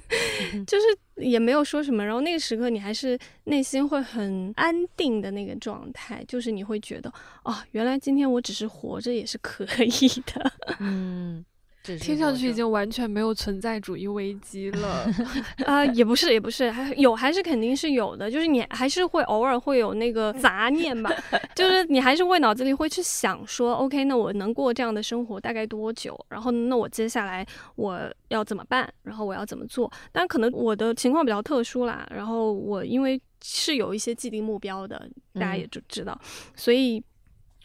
[0.66, 2.04] 就是也没有说什么。
[2.04, 7.12] 然后那个时刻，你还是内心会很安定的那个状态，就是你会觉得，
[7.44, 10.52] 哦，原来今天我只是活着也是可以的。
[10.80, 11.44] 嗯。
[11.84, 15.06] 听上去已经完全没有存在主义危机了
[15.66, 21.10] 啊，也不是，也不是，还有还是肯定是有的，就是你还是会偶尔会有那个杂念吧，
[21.54, 26.18] 就是你还是会脑子里会去想说，OK，那我能过这样的生活大概多久？
[26.30, 28.90] 然后那我接下来我要怎么办？
[29.02, 29.92] 然后我要怎么做？
[30.10, 36.18] 但可能我的情况比较特殊啦，然后我因为是有一些既定目标的，大家也就知道，
[36.56, 37.02] 所以。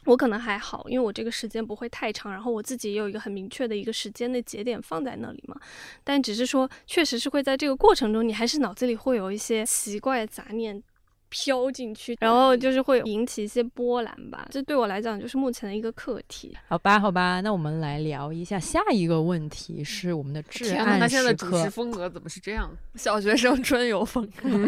[0.06, 5.56] 我可能还好，因为我这个时间不会太长，然后我自己也有一个很明确的一个时间的节点放在那里嘛。
[6.04, 10.82] 但只是说，确实是会在这个过程中，你还是脑子里会有一些奇怪的杂念
[11.28, 14.48] 飘进去，然后就是会引起一些波澜吧。
[14.50, 16.58] 这对我来讲就是目前的一个课题。
[16.68, 20.98] 好吧，好吧，那我们来聊一下下一个问题，是我们的至暗时刻。
[20.98, 22.72] 那现在主持风格怎么是这样？
[22.96, 24.50] 小学生春游风格。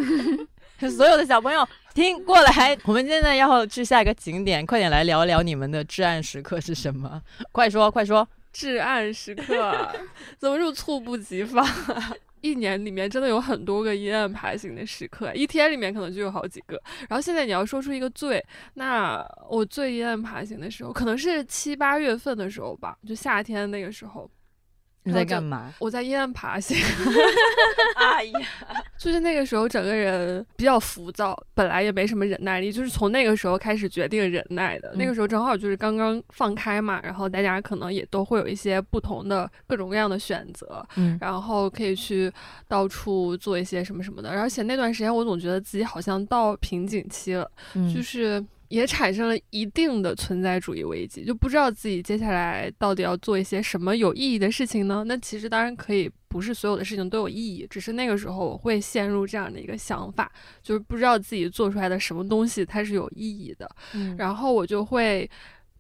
[0.89, 7.21] 所有的小朋友听过来，我们现在要去下一个景点，快点来聊聊你们的至暗时刻是什么？
[7.51, 8.27] 快说快说！
[8.54, 9.73] 至暗时刻
[10.38, 11.65] 怎么就猝不及防？
[12.41, 16.82] 一年里面真的有很多个阴暗爬行的时刻，一天里面可能就有好几个。
[17.08, 24.30] 然后现在你要说出一个最，那我最阴暗爬行的时候，可能是七八月份的时候吧，就夏天那个时候。
[25.04, 25.74] 你在干嘛？
[25.80, 26.78] 我在阴暗爬行。
[27.98, 28.40] 哎呀，
[28.98, 34.94] 就是那个时候整个人比较浮躁，本来也没什么忍耐力，就是从那个时候开始决定忍耐的。
[34.96, 42.32] 那个时候正好就是刚刚放开嘛，然后大家可能也都会有一些不同的各种各样的选择，嗯，然后可以去
[42.68, 44.30] 到处做一些什么什么的。
[44.30, 47.50] 而且那段时间我总觉得自己好像到瓶颈期了，
[47.94, 48.44] 就是。
[48.71, 55.03] 也产生了一定的存在主义危机，就不知道自己接下来到底要做一些什么有意义的事情呢？
[55.05, 60.31] 那其实当然可以，不是所有的事情都有意义，只是那个时候我会陷入这样的一个想法，
[60.63, 63.69] 就是不知道自己做出来的什么东西它是有意义的，
[64.17, 65.29] 然后我就会。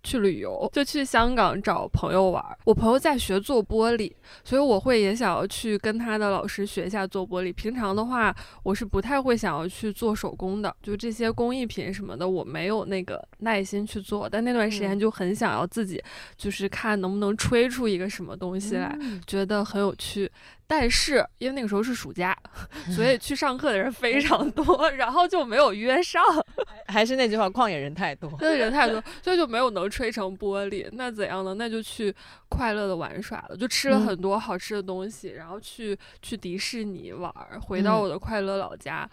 [0.03, 2.43] 去旅游就去香港找朋友玩。
[2.65, 4.11] 我朋友在学做玻璃，
[4.43, 7.53] 所以我会也想要去跟他的老师学一下做玻璃。
[7.53, 14.27] 平常的话，我是不太会想要去做手工的，就这些工艺品什么的，我没有那个耐心去做。
[14.29, 16.01] 但那段时间就很想要自己，
[16.35, 20.31] 就是看能不能吹出一个什么东西来，觉得很有趣。
[20.71, 22.33] 但是因为那个时候是暑假，
[22.95, 26.23] 所以去上课的人非常 多，然后就没有约上。
[26.87, 30.87] 还是那句话，旷野人太多，对，人太多，所以就没有能吹成玻璃。
[30.93, 31.53] 那怎样呢？
[31.55, 32.15] 那就去
[32.47, 37.29] 快乐的玩耍了，就吃了很多好吃的东西，然后去去迪士尼玩，
[37.61, 39.05] 回到我的快乐老家。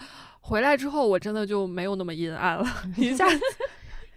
[0.42, 2.64] 回来之后，我真的就没有那么阴暗了，
[2.96, 3.40] 一下子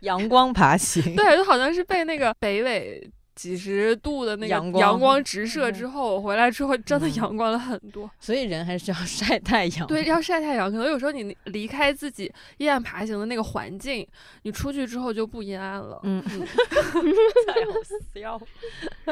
[0.02, 1.16] 阳光爬行。
[1.16, 3.12] 对，就好像是被那个北纬。
[3.42, 8.08] 几十度的那个阳光直射之后，我回来之后真的阳光了很多。
[8.20, 9.88] 所以人还是要 晒太阳。
[9.88, 10.70] 对，要晒太阳。
[10.72, 14.08] 可能有时候你离开自己阴暗爬行的那个环境，
[14.44, 16.00] 你出去之后就不阴暗了。
[16.04, 16.24] 嗯。
[18.14, 18.40] 笑。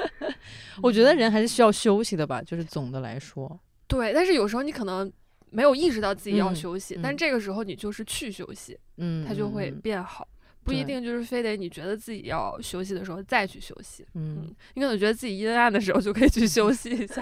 [0.84, 3.60] 我觉得人还是需要休息的吧，就是总的来说。
[3.88, 5.12] 对，但是有时候你可能
[5.50, 10.28] 没有意识到自己要休息，但这个时候你就是去休息，嗯，它就会变好。
[10.70, 17.22] 不一定就是非得你觉得自己要休息的时候再去休息，嗯，你可能觉得自己阴暗的时候就可以去休息一下，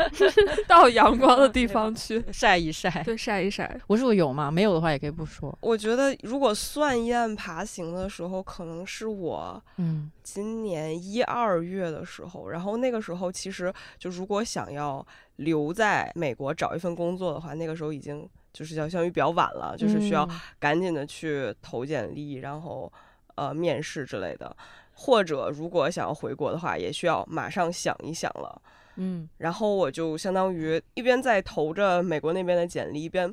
[0.68, 3.78] 到阳光的地方去 晒一晒，对，晒一晒。
[3.86, 4.50] 我说有吗？
[4.50, 5.56] 没有的话也可以不说。
[5.60, 15.04] 我觉得如果算阴暗爬行的时候，可能是我，嗯，今年一二月的时候，然后那个时候其实就如果想要
[15.36, 18.28] 留在美国找一份工作的话，那个时候已经。
[18.58, 22.92] 就是相当于比较晚了，就是需要赶紧的去投简历，然后
[23.36, 24.56] 呃面试之类的，
[24.94, 28.60] 或者如果想要回国的话，也需要马上想一想了。
[28.96, 33.32] 嗯，然后我就相当于一边在投着美国那边的简历，一边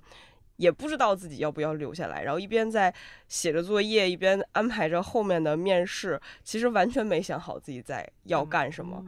[0.57, 2.93] 也不知道自己要不要留下来，然后一边在
[3.27, 9.03] 写着作业，一边安排着后面的面试，其实完全没想好自己在要干什么。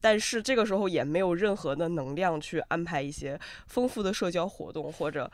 [0.00, 5.30] 但是这个时候也没有任何的能量去安排一些丰富的社交活动，或者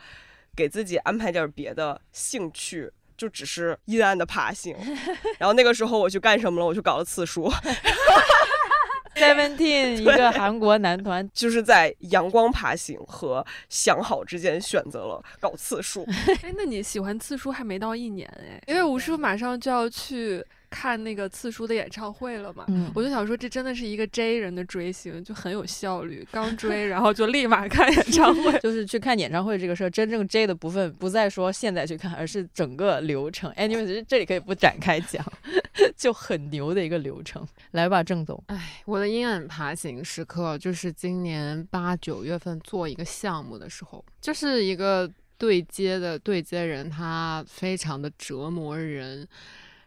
[0.55, 4.75] 给自己安排点别的兴趣，就只是阴暗的爬行。
[5.37, 6.65] 然后那个时候我去干什么了？
[6.65, 7.51] 我去搞了次数。
[9.15, 16.05] Seventeen 一个韩国男团，就是在阳光爬行和想好之间选择了搞次数。
[16.43, 20.45] 哎，那你喜欢次数还没到一年哎，因为吴叔马上就要去。
[20.75, 22.65] 看那个次叔的演唱会了嘛？
[22.93, 26.27] 我就想说，这真的是一个 J 人的追星，就很有效率。
[26.29, 28.51] 刚追，然后就立马看演唱会。
[28.59, 33.49] 就是去看演唱会这个事儿，真正 J 的部分不再说现在去看，而是整个流程。
[33.53, 35.25] Anyway，这里可以不展开讲，
[35.95, 37.47] 就很牛的一个流程。
[37.71, 38.43] 来吧，郑总。
[38.47, 49.25] 哎，我的阴暗爬行时刻就是今年八九月份做一个项目的时候，就是一个对接的对接人，他非常的折磨人。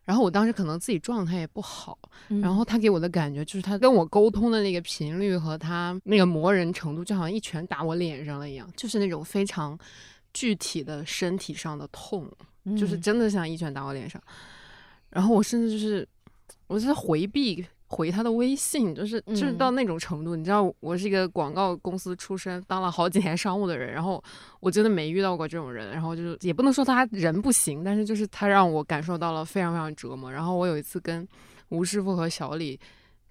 [0.09, 1.99] 然后我当时可能自己状态也不好，
[2.41, 9.79] 然后他给我的感觉就是他跟我沟通的那个频率和他那个磨人程度，就好像一拳打我脸上了一样，就是那种非常
[10.33, 12.27] 具体的身体上的痛，
[12.75, 14.19] 就是真的像一拳打我脸上。
[15.11, 16.09] 然后我甚至就是，
[16.69, 17.63] 我是回避。
[17.89, 24.23] 回他的微信，就是就是到那种程度，你知道，我是一个广告公司出身，当了好几年商务的人，然后
[24.61, 30.31] 我真的没遇到过这种人，然后就是也不能说他人不行，但是就是他让我感受到了非常非常折磨。
[30.31, 31.27] 然后我有一次跟
[31.71, 32.79] 吴师傅和小李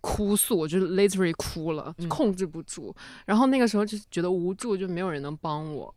[0.02, 2.96] 哭诉，我就 literally 哭了，控制不住。
[3.26, 5.93] 然后那个时候就觉得无助，就没有人能帮我，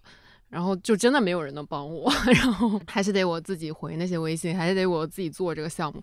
[0.51, 6.03] 然后就真的没有人能帮我， 然后还是得我自己回那些微信，还是得我自己做这个项目。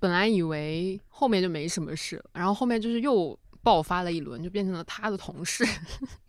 [0.00, 5.64] 本来以为后面就没什么事，然后后面就是又爆发了一轮，就变成了他的同事。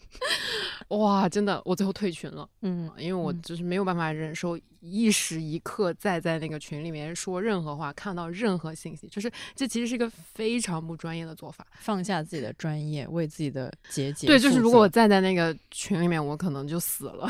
[0.89, 2.47] 哇，真的，我最后退群了。
[2.61, 11.65] 嗯，因为我就是没有办法忍受一时一刻再在那个群里面说任何话，看到任何信息，就是这其实是一个非常不专业的做法。
[11.79, 14.25] 放下自己的专业，为自己的节节。
[14.25, 17.29] 对，就是如果我再在那个群里面，我可能就死了。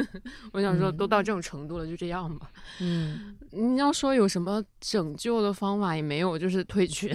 [0.52, 2.50] 我想说，都到这种程度了，就这样吧。
[2.80, 7.14] 嗯，你要说有什么拯救的方法也没有，就是退群。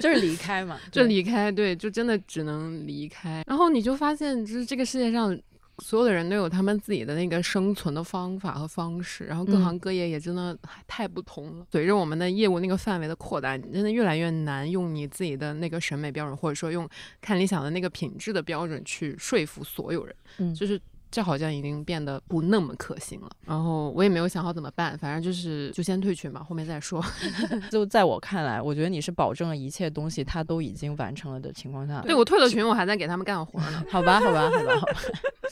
[0.00, 3.42] 就是离开嘛，就离开，对，就真的只能离开。
[3.46, 5.38] 然后你就发现，就是这个世界上。
[5.80, 11.66] 所有的人都有他们自己的那个生存的方法和方式，然后各行各业也真的太不同了。
[11.70, 16.88] 随着我们的业务那个范围的扩大，真的越来越难用你自己的那个审美标准，或者说用
[17.20, 20.12] 看理想的那个品质的标准去说服所有人。
[20.38, 20.80] 嗯，就是。
[21.10, 27.02] 这好像已经变得不那么可行了，然后我也没有想好怎么办，反正就是就先退群嘛，后面再说。
[27.70, 33.84] 就在我看来，我觉得你是保证了一切东西他都已经完成了的情况下，对我退了群，我还在给他们干活呢。
[33.90, 34.92] 好吧，好吧，好吧，好吧。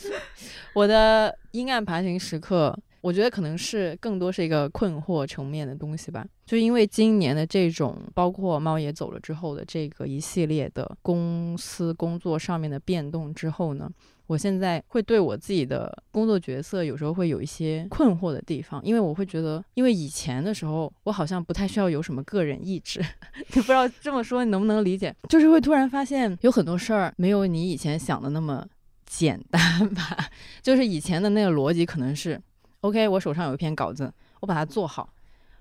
[0.75, 6.27] 我的阴暗爬行时刻，我觉得可能是更多是一个困惑层面的东西吧。
[6.45, 13.91] 就因为今年的这种，包括猫爷走了之后的这个一系列的公司工作上面的变动之后呢。
[14.27, 23.01] 我现在会对我自己的工作角色有时候会有一些困惑的地方，因为我会觉得，因为以前的时候我好像不太需要有什么个人意志，
[23.55, 25.15] 你不知道这么说你能不能理解？
[25.29, 28.67] 就是会突然发现有很多事儿没有你以前想的那么
[29.07, 30.29] 简单吧？
[30.61, 32.41] 就是以前的那个逻辑可能是
[32.81, 35.09] ，OK，我手上有一篇稿子，我把它做好，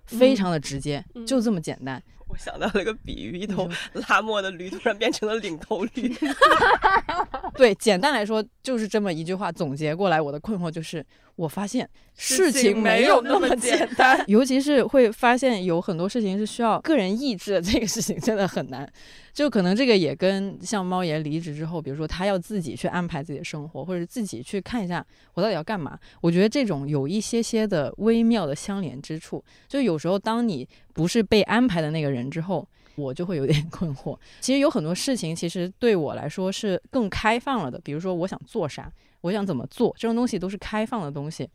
[0.05, 2.01] 非常的直接，就这么简单。
[2.27, 3.69] 我想到了一个比喻，一头
[4.09, 6.13] 拉磨的驴突然变成了领头驴。
[7.55, 10.19] 对，简单来说就是这么一句话总结过来。
[10.19, 11.05] 我的困惑就是，
[11.35, 18.89] 我发现事情没有那么简单， 尤其是会发现有很多事情是需要个人意志的，这个事情真的很难。
[19.33, 25.99] 就可能这个也跟像猫爷离职之后，比如说他要自己去安排自己的生活，或者自己去看一下我到底要干嘛。
[26.21, 34.17] 我觉得这种有一些些的微妙的相连之处，就有时候当你不是被安排的那个人之后，我就会有点 困惑。
[34.39, 37.77] 其实有很多事情，其实对我来说是更开放了的。
[37.83, 38.89] 比如说我想做啥，
[39.25, 41.49] 我想怎么做，这种东西都是开放的东西。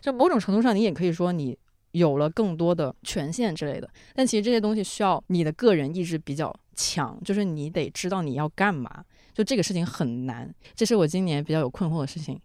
[0.00, 1.56] 就某种程度上，你也可以说你。
[1.92, 9.04] 有了更多的权限之类的，但其实这些东西需要你的个人意志比较强，就是你得知道你要干嘛，
[9.34, 12.40] 就这个事情很难，这是我今年比较有困惑的事情。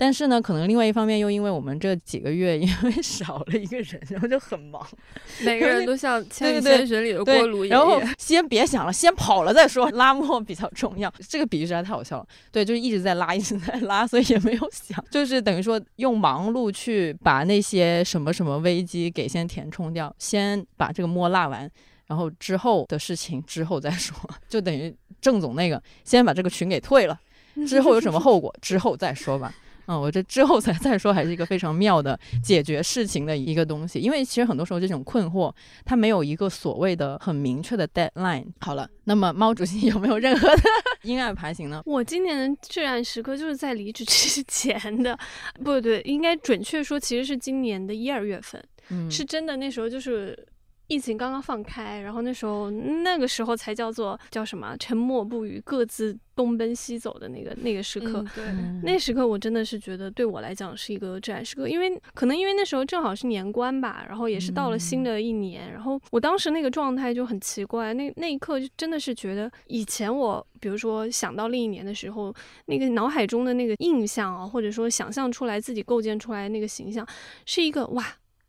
[0.00, 4.80] 但是呢，可能另外一方面又因为我们这几个月 因为少了一个人，然后就很忙，
[5.42, 7.80] 每个人都像《千与千寻》里的锅炉一样。
[7.80, 9.90] 然 后先别想了，先跑了再说。
[9.90, 12.26] 拉磨比较重要，这个比喻实在太好笑了。
[12.52, 21.68] 对，就是一直在拉，一直在拉，所以也没有想，就是等于说用忙碌去把那些什么什么危机给先填充掉，先把这个磨拉完，
[22.06, 24.16] 然后之后的事情之后再说。
[24.48, 27.18] 就等于郑总那个，先把这个群给退了，
[27.66, 29.52] 之后有什么后果之后再说吧。
[29.88, 33.98] 嗯，我这之后才 再说，还是一个非常妙的解决事情的一个东西。
[33.98, 35.52] 因为其实很多时候这种困惑，
[35.84, 38.44] 它没有一个所谓的很明确的 deadline。
[38.60, 40.62] 好了，那么猫主席 有没有任何的
[41.02, 41.82] 阴暗爬行呢？
[41.86, 45.18] 我今年的至暗时刻就是在离职之前的，
[45.64, 48.62] 不对，应该准确说其实是今年的一二月份，
[49.10, 50.46] 是真的那时候就是。
[50.88, 58.24] 疫情刚刚放开，然后那时候那个时候才叫做叫什么沉默不语，各自东奔西走的那个那个时刻。
[58.34, 58.44] 对，
[58.82, 77.06] 那时刻我真的是觉得对我来讲是一个至暗时刻，因为可能因为那时候正好是年关吧，然后也是到了新的一年，然后我当时那个状态就很奇怪，那那一刻就真的是觉得以前我比如说想到另一年的时候，那个脑海中的那个印象啊，或者说想象出来自己构建出来那个形象，
[77.44, 78.06] 是一个哇。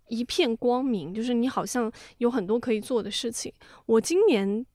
[0.09, 3.51] 一片光明，就是你好像有很多可以做的事情。
[3.85, 4.65] 我今年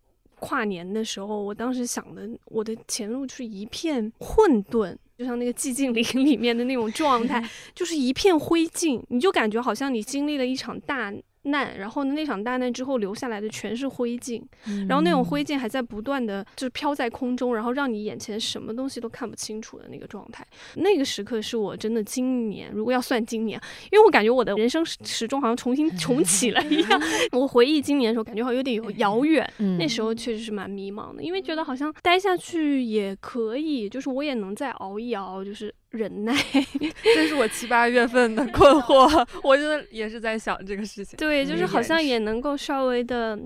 [0.41, 7.43] 跨年的时候，我当时想的，我的前路是一片混沌，就像那个寂静岭 里面的那种状态，
[7.75, 9.03] 就是一片灰烬。
[9.09, 11.13] 你就感觉好像你经历了一场大。
[11.45, 12.15] 难，然后呢？
[12.15, 14.43] 那场大难之后留下来的全是灰烬，
[14.89, 20.47] 然后那种灰烬还在不断的就是飘在空中，然后让你眼前什么东西都看不清楚的那个状态。
[20.77, 27.01] 那个时刻是我真的今年，如果要算今年，因为我感觉我的人生始终好像重新 重启了一样。
[27.33, 29.49] 我回忆今年的时候，感觉好像有点有遥远。
[29.79, 35.75] 那时候确实是蛮迷茫的，因为觉得好像待下去也可以，就是我也能再熬一熬，就是。
[35.97, 36.35] 忍耐，
[37.15, 39.27] 这是我七八月份的困惑。
[39.43, 41.17] 我真的也是在想这个事情。
[41.17, 43.39] 对，就是好像也能够稍微的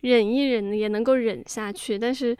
[0.00, 2.36] 忍一忍，也能够忍下去，但是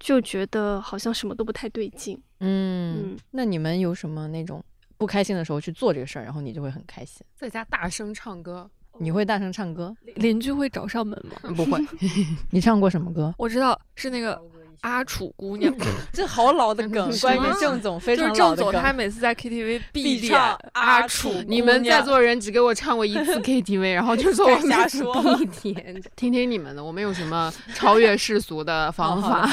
[0.00, 2.20] 就觉得好像什么都不太对劲。
[2.40, 4.62] 嗯，那你们有什么那种
[4.98, 7.24] 不开心的时候去做这个事儿，然后你就会很开心？
[7.36, 9.94] 在家大声唱歌，你会大声唱歌？
[10.16, 11.36] 邻居会找上门吗？
[11.54, 11.80] 不会。
[12.50, 13.32] 你唱过什么歌？
[13.38, 14.40] 我知道是那个。
[14.80, 15.72] 阿楚姑 娘，
[16.12, 18.56] 这好老的 梗，关于郑总非常老的梗。
[18.56, 21.32] 郑总他每次在 KTV 必唱阿楚。
[21.46, 26.02] 你们在座人只给我唱过一次 KTV，然后就说我瞎说一天。
[26.14, 29.48] 听听你们的，我们有什么超越世俗的方法？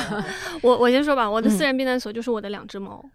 [0.62, 3.02] 我我先说吧，我的私人避难所就是我的两只猫。
[3.04, 3.10] 嗯，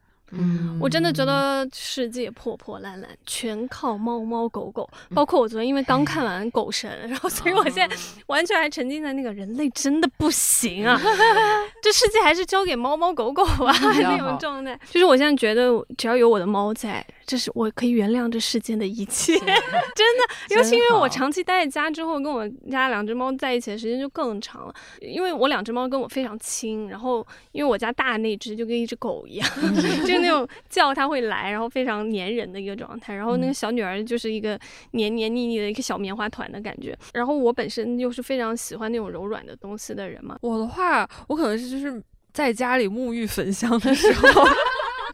[0.81, 4.89] 我真的觉得世界破破烂烂，全靠猫猫狗狗。
[5.15, 11.01] 包括我昨天因为刚看完《狗神》，然后所以我现在完全还沉浸在那个人类真的不行啊，
[11.83, 14.79] 这世界还是交给猫猫狗狗吧那种状态。
[14.91, 20.57] 就是我现在觉得，只要有我的猫在，这是我可以原谅这世间的一切， 真的。
[20.57, 24.75] 尤其因为我长期待在家之后，跟我家两只猫在一起的时间就更长了。
[25.03, 29.47] 因为我两只猫跟我非常亲，然后因为我家大那只就跟一只狗一样，
[30.09, 33.15] 就那种叫它会来，然后非常粘人的一个状态。
[33.15, 34.59] 然后那个小女儿就是一个
[34.93, 36.97] 黏黏腻腻的一个小棉花团的感觉。
[37.13, 40.39] 然后我本身又是非常喜欢那种柔软的东西的人嘛。
[40.41, 42.03] 我的话，我可能是就是
[42.33, 44.45] 在家里沐浴焚香的时候，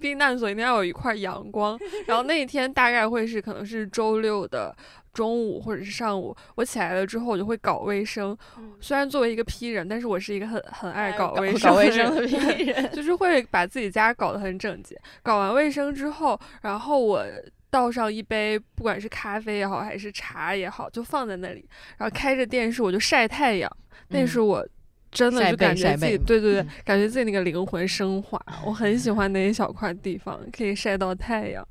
[0.05, 1.79] 避难所一定要有一块阳光。
[2.07, 4.77] 然后那一天大概会是可能是周六的。
[5.15, 8.37] 中午或者是上午，我起来了之后，我就会搞卫生。
[8.81, 15.01] 虽然作为一个 P 人，但是我是一个很很爱搞卫生、搞卫生的 P 人， 就是会把自己家搞得很整洁。
[15.23, 17.25] 搞完卫生之后，然后我
[17.71, 21.65] 倒上一杯，不管是咖啡也好，还是茶也好，就放在那里，
[21.97, 23.71] 然后开着电视，我就晒太阳。
[24.09, 24.67] 那是我
[25.15, 28.39] 真的就感觉自己，对对对，感觉自己那个灵魂升华。
[28.67, 31.67] 我很喜欢那一小块地方，可以晒到太阳。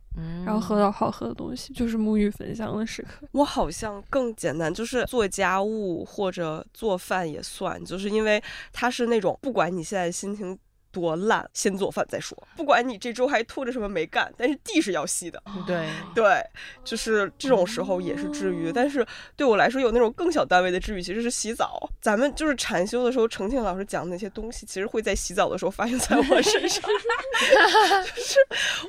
[0.45, 3.27] 然后喝到好喝的东西，就是沐浴焚香的时刻。
[3.31, 8.41] 我好像更简单，就是做家务或者做饭也算，就是因为
[8.71, 10.57] 它是那种不管你现在心情。
[10.93, 12.37] 多烂，先做饭再说。
[12.55, 15.41] 不管你这周还拖着什么没干，但是地是要吸的。
[15.65, 16.41] 对对，
[16.83, 18.71] 就是这种时候也是治愈。
[18.71, 21.89] 但是对我来说，有那种更小单位的治愈，其实是洗澡。
[21.99, 26.83] 咱们就是禅修的时候，程庆老师讲的那些东西，其实会在洗澡的时候发生在我身上。
[28.15, 28.37] 就是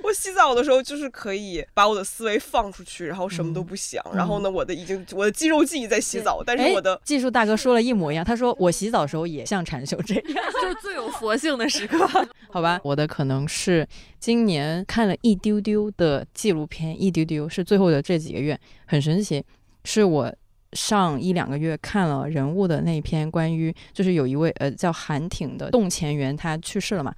[0.02, 4.04] 我洗澡的时候，就是可以把我的思维放出去，然后什么都不想。
[4.14, 8.24] 然后呢，我的已经我的肌肉记忆在洗澡，但是我的技术大哥说了一模一样。
[8.24, 10.24] 他说我洗澡的时候也像禅修这样，
[10.62, 11.93] 就是最有佛性的时刻。
[12.50, 13.86] 好吧，我的可能是
[14.20, 19.44] 今年看了一丢丢的纪录片，一丢丢是最后的这几个月，很神奇。
[19.84, 20.34] 是我
[20.72, 27.14] 上一两个月看了人物的那篇关于，就是有一位呃叫韩挺的动前员，他去世了嘛，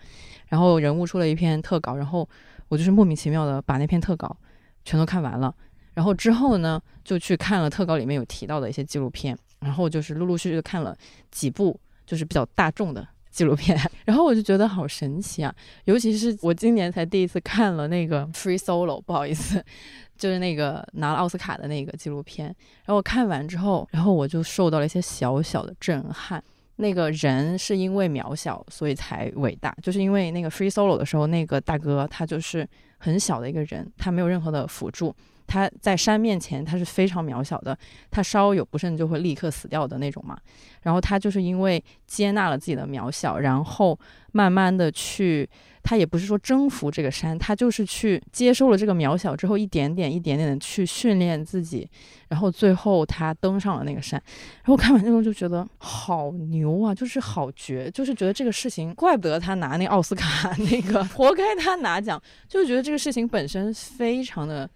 [0.48, 2.28] 然后人物出了一篇特稿，然后
[2.68, 4.36] 我就是莫名其妙的把那篇特稿
[4.84, 5.54] 全都看完了，
[5.94, 10.96] 然后之后呢就去看了特稿里面有提到的一些纪录片，然后就是陆陆续续看了
[11.30, 13.06] 几部，就是比较大众的。
[13.36, 15.54] 纪录片， 然后我就觉得好神奇啊！
[15.84, 19.62] 尤其是我今年才第一次看了那个《Free Solo》，不好意思，
[20.16, 22.46] 就是那个拿了奥斯卡的那个纪录片。
[22.46, 26.42] 然后我看完之后，然后我就受到了一些小小的震撼。
[26.76, 29.76] 那个人是因为渺小，所以才伟大。
[29.82, 32.66] 就是因为那个《Free Solo》的时候，那个大哥他就是
[32.96, 35.14] 很小的一个人，他没有任何的辅助。
[35.46, 37.76] 他在山面前，他是非常渺小的，
[38.10, 40.36] 他稍有不慎就会立刻死掉的那种嘛。
[40.82, 43.98] 然后他就是因为接纳了自己的渺小，然后
[44.32, 45.48] 慢慢的去，
[45.82, 51.88] 他也不是说征服这个山，他就是去接受了这个渺小之后，一点点一点点的去训练自己，
[52.28, 54.22] 然后最后他登上了那个山。
[54.62, 64.70] 然后看完之后就觉得好牛啊，就是好绝，就是觉得这个事情怪不得他拿那奥斯卡那个， 活该他拿奖，就觉得这个事情本身非常的。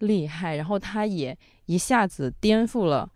[0.00, 1.36] 厉害，然后他也
[1.66, 3.08] 一下子颠覆了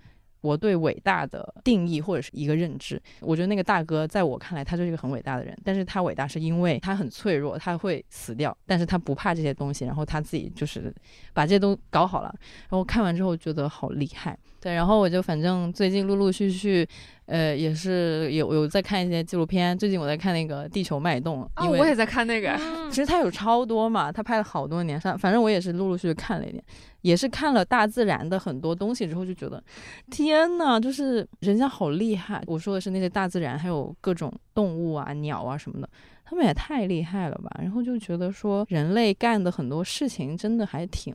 [0.44, 3.00] 我对伟大的定义或者是一个认知。
[3.20, 10.94] 我觉得那个大哥在我看来，他就是一个很伟大的人，但是他伟大是因为他很脆弱，他会死掉，但是他不怕这些东西，然后他自己就是
[11.32, 12.34] 把这些都搞好了。
[12.68, 16.86] 然后看完之后觉得好厉害，对，然后我就反正最近陆陆续续。
[17.26, 22.54] 呃，也是有有在看一些纪录片，最近我在看那个《地球脉动》，啊，我也在看那个。
[22.92, 26.62] 其实他有超多嘛，他拍了好多年，反反正我也是陆陆续续看了一点，
[27.04, 29.62] 也是看了大自然的很多东西之后，就觉得
[30.10, 32.42] 天呐，就是人家好厉害。
[32.46, 35.88] 我说的是那些大自然，还有各种动物啊、鸟啊什么的，
[36.24, 37.50] 他们也太厉害了吧。
[37.60, 41.14] 然后就觉得说，人类干的很多事情真的还挺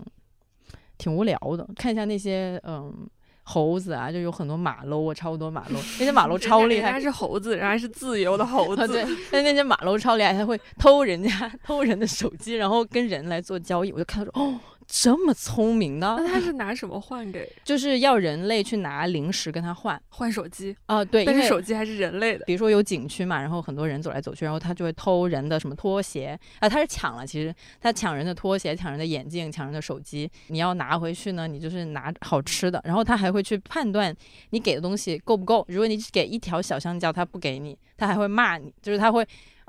[0.99, 1.67] 挺无聊的。
[1.75, 3.09] 看一下那些嗯。
[3.51, 6.91] 猴子啊，就有很多马喽啊，超多马喽， 那些马喽超厉害。
[6.91, 8.85] 人家是猴子，人家是自由的猴 子。
[8.93, 13.91] 对，但那些马喽超厉害，他会偷人家偷人的手机，然后跟人来做交易。
[13.91, 14.59] 我就看到说，哦。
[14.91, 16.17] 这么聪明呢？
[16.19, 17.47] 那他是拿什么换给？
[17.63, 21.05] 就是要人类去拿零食跟他换换手机啊？
[21.05, 22.43] 对，但是手机还是人类的。
[22.45, 26.67] 比如说有景区嘛，然后很多人走来走去，然后他就会偷人的什么拖鞋啊？
[26.67, 30.27] 他是抢了，其实他抢人的拖鞋、抢人的眼镜、抢人的手机。
[30.47, 34.13] 你要拿回去呢，你就是拿好吃的，然后他还会去判断
[34.49, 35.63] 你给的东西够不够。
[35.69, 39.23] 如果你只给一条小香蕉，他不给你，他还会骂你，就是他会。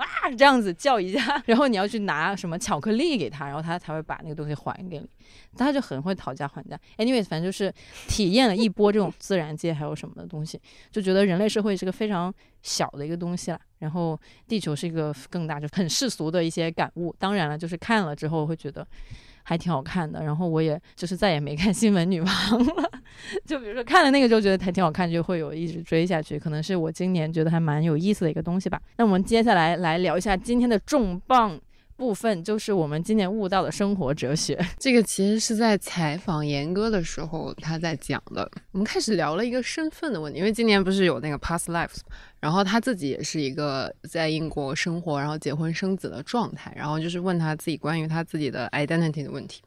[0.05, 5.07] 啊这样子叫一下，然后你要去拿什么巧克力给他，然后他才会把那个东西还给你。
[5.55, 6.79] 他就很会讨价还价。
[6.97, 7.73] Anyway，反正就是
[8.07, 10.59] 体验了一波这种 自然界还有什么的东西，
[10.91, 17.15] 就觉得人类社会是个非常小的一个东西了，然后地球是一个更大，就很世俗的一些感悟。
[17.19, 18.85] 当然了，就是看了之后会觉得。
[19.43, 22.29] 还挺好看的，然后我也就是再也没看《新闻女王》
[22.81, 22.91] 了。
[23.45, 26.39] 就比如说看了那个之后觉得还挺好看，就会有一直追下去。
[26.39, 28.81] 可能是我今年觉得还蛮有意思的一个东西吧。
[28.97, 31.59] 那我们接下来来聊一下今天的重磅
[31.95, 34.59] 部分，就是我们今年悟到的生活哲学。
[34.79, 38.49] 这个其实是在采访严哥的时候他在讲的。
[38.71, 41.99] 我们开始聊了一个身份的问题，因为今年不是有那个 past lives。
[42.39, 46.73] 然后他自己也是一个在英国生活，然后结婚生子的状态。
[46.75, 49.61] 然后就是问他自己关于他自己的 identity 的问题。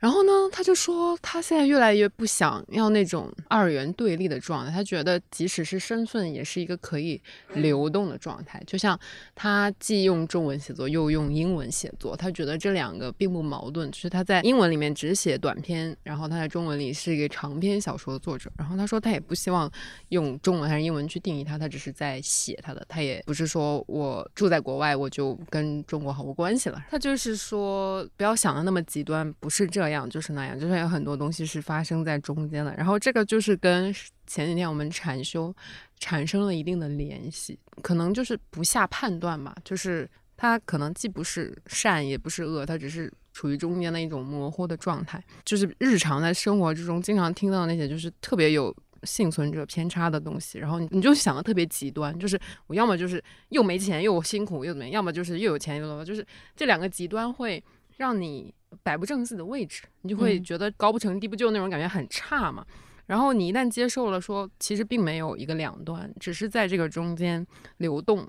[0.00, 7.20] 然后呢，他就说他现在越来越不想要那种二元对立的状态，他觉得即使是身份，也是一个可以
[7.52, 8.62] 流动的状态。
[8.66, 8.98] 就像
[9.34, 13.90] 他既用中文写作，又用英文写作，他觉得这两个并不矛盾。
[13.90, 18.50] 就是他在英文里面只写短篇，然后他在中文里是一个长篇小说的作者。
[18.56, 19.70] 然后他说他也不希望
[20.08, 26.82] 用中文还是英文去定义他，他只是在写他的，他也不是说我住在国外我就跟中国毫无关系了。
[26.88, 29.89] 他就是说不要想的那么极端，不是这样。
[29.90, 32.74] 样就是那样，就是有很多东西是发生在中间的。
[32.76, 33.94] 然后这个就是跟
[34.26, 35.54] 前几天我们禅修
[35.98, 45.22] 产生了一定的联系，可能就是不下判断吧，就是它可能既不是善也不是恶，它只是处于中间的一种模糊的状态。
[45.44, 48.74] 就是日常在生活之中经常听到那些就是特别有
[49.04, 57.62] 幸存者偏差的东西，然后你就想的特别极端，就是我要么就是又没钱又辛苦又怎么样，要么就是又有钱又怎么，就是这两个极端会
[58.00, 58.52] 让你。
[58.84, 62.64] 摆不正自己的位置，你就会觉得高不成低不就那种感觉很差嘛。
[63.06, 67.44] 然后你一旦接受了，说其实并没有一个两端，只是在这个中间
[67.78, 68.24] 流动。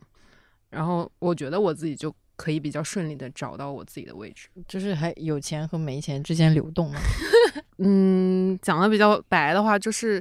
[0.72, 7.00] 然后我觉得我自己就可以比较顺利的找到我自己的位置，就是还有钱和没钱之间流动嘛。
[7.78, 10.20] 嗯，讲的比较白的话就是。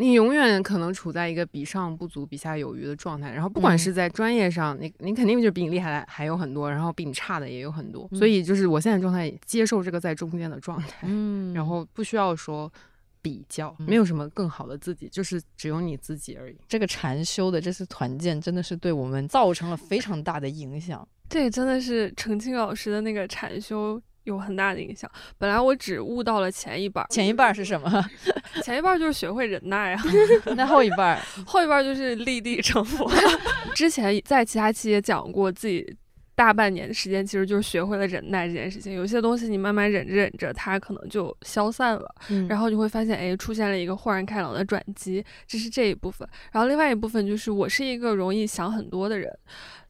[0.00, 12.72] 你永远可能处在一个比上不足、比下有余的状态，然后不管是在专业上，你你肯定就比你厉害的还有很多，然后比你差的也有很多，所以就是我现在状态，接受这个在中间的状态，嗯，然后不需要说
[13.20, 16.56] 比较，没有什么更好的自己，就是只有你自己而已。
[16.68, 24.00] 这个禅修的这次团建真的是对我们造成了非常大的影响，对，真的是程青老师的那个禅修。
[24.28, 25.10] 有很大的影响。
[25.38, 28.04] 本来我只悟到了前一半，前一半是什么？
[28.62, 30.02] 前一半就是学会忍耐啊。
[30.54, 33.10] 那后一半，后一半就是立地成佛。
[33.74, 35.96] 之前在其他期也讲过，自己
[36.34, 38.92] 大半年的时间其实就是学会了忍耐这件事情。
[38.92, 42.14] 有些东西你慢慢忍着忍着，它可能就消散了，
[42.48, 45.24] 然后你会发现，哎，出现了一个豁然开朗的转机。
[45.46, 46.28] 这是这一部分。
[46.52, 49.32] 然后另外一部分就是我是一个容易想很多的人。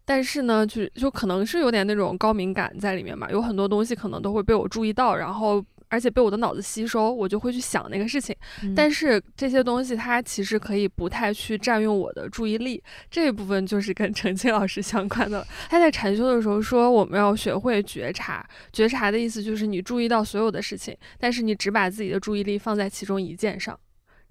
[0.08, 8.34] 但是呢，就就可能是有点那种高敏感在里面嘛，有很多东西可能都会被我注意到，然后而且被我的脑子吸收，我就会去想那个事情。
[8.74, 15.46] 但是这些东西它其实可以不太去占用我的注意力，这一部分就是跟陈清老师相关的。
[15.68, 18.42] 他在禅修的时候说，我们要学会觉察，
[18.72, 23.78] 觉察的意思就是你注意到所有的事情，但是你只把自己的注意力放在其中一件上。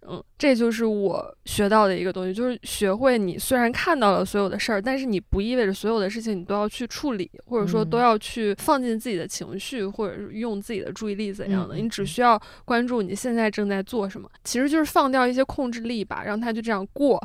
[0.10, 11.76] 嗯，这就是我学到的一个东西，就是学会你虽然看到了所有的事儿，但是你不意味着所有的事情你都要去处理，或者说都要去放进自己的情绪，或者是用自己的注意力怎样的。
[11.76, 17.22] 你只需要关注你现在正在做什么，其实就是放掉一些控制力吧，让它就这样过，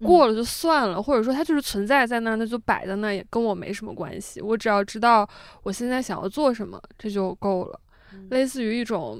[0.00, 4.40] 过了就算了，或者说它就是存在在那儿，那就摆在那，也跟我没什么关系。
[4.40, 5.28] 我只要知道
[5.64, 7.80] 我现在想要做什么，这就够了，
[8.28, 9.18] 类似于一种。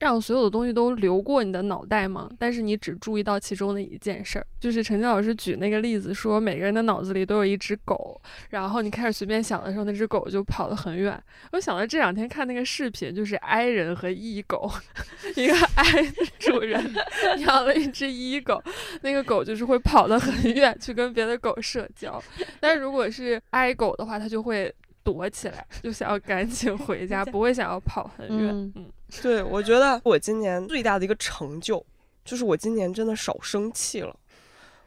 [0.00, 2.28] 让所有的东西都流过你的脑袋吗？
[2.38, 11.22] 但是你只注意到其中的一件事儿，就是陈静老师举那个例子，说每个人的脑子里都有一只狗，然后你开始随便想的时候，那只狗就跑得很远。
[11.52, 14.70] 我想到这两天看那个视频，就是 I 人和 E 狗，
[15.36, 16.82] 一个 I 主人
[17.46, 18.62] 养了一只 E 狗，
[19.02, 22.20] 那个狗就是会跑得很远去跟别的狗社交，
[22.58, 28.72] 但如果是 I 狗的话，它就会躲起来，就想要赶紧回家，不会想要跑很远。
[28.76, 28.86] 嗯。
[29.22, 31.84] 对，我觉得我今年最大的一个成就，
[32.24, 34.14] 就是我今年真的少生气了。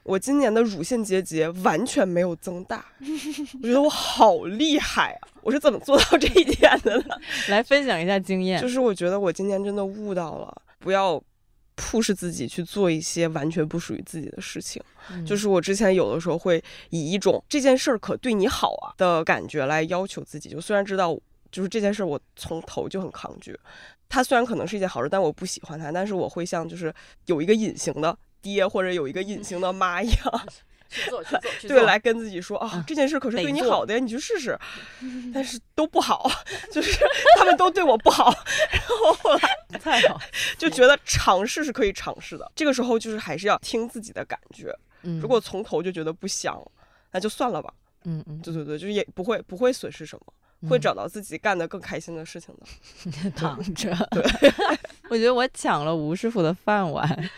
[0.03, 2.85] 我今年的乳腺结节完全没有增大，
[3.61, 5.27] 我觉得我好厉害啊！
[5.41, 7.15] 我是怎么做到这一点的呢？
[7.47, 8.61] 来分享一下经验。
[8.61, 11.21] 就是我觉得我今年真的悟到了，不要
[11.75, 14.81] push 自己去做一些完全不属于自己的事情。
[15.25, 21.17] 就是我之前有的时候会以一种这件事儿可对你好啊的感觉来要求自己，就虽然知道
[21.51, 23.57] 就是这件事儿我从头就很抗拒。
[24.07, 25.91] 它虽然可能是一件好事，但我不喜欢它。
[25.91, 26.93] 但是我会像就是
[27.25, 30.47] 有一个隐形的爹或者有一个隐形的妈一样，
[30.89, 34.57] 去做去做去对，来跟自己说啊，嗯这件事可是对你好的呀，你去试试。
[35.33, 36.29] 但是都不好，
[36.71, 36.97] 就是
[37.37, 38.33] 他们都对我不好，
[38.71, 40.19] 然后后来不太好。
[40.57, 42.51] 就觉得尝试是可以尝试的。
[42.55, 46.61] 这个时候就是还是要听自己的感觉，嗯，如果从头就觉得不香，
[47.11, 47.73] 那就算了吧。
[48.05, 53.29] 嗯嗯，对对对，就是也不会不会损失什么，会找到自己干的更开心的事情的。
[53.31, 53.95] 躺着。
[54.11, 54.23] 对，
[55.09, 57.29] 我觉得我抢了吴师傅的饭碗，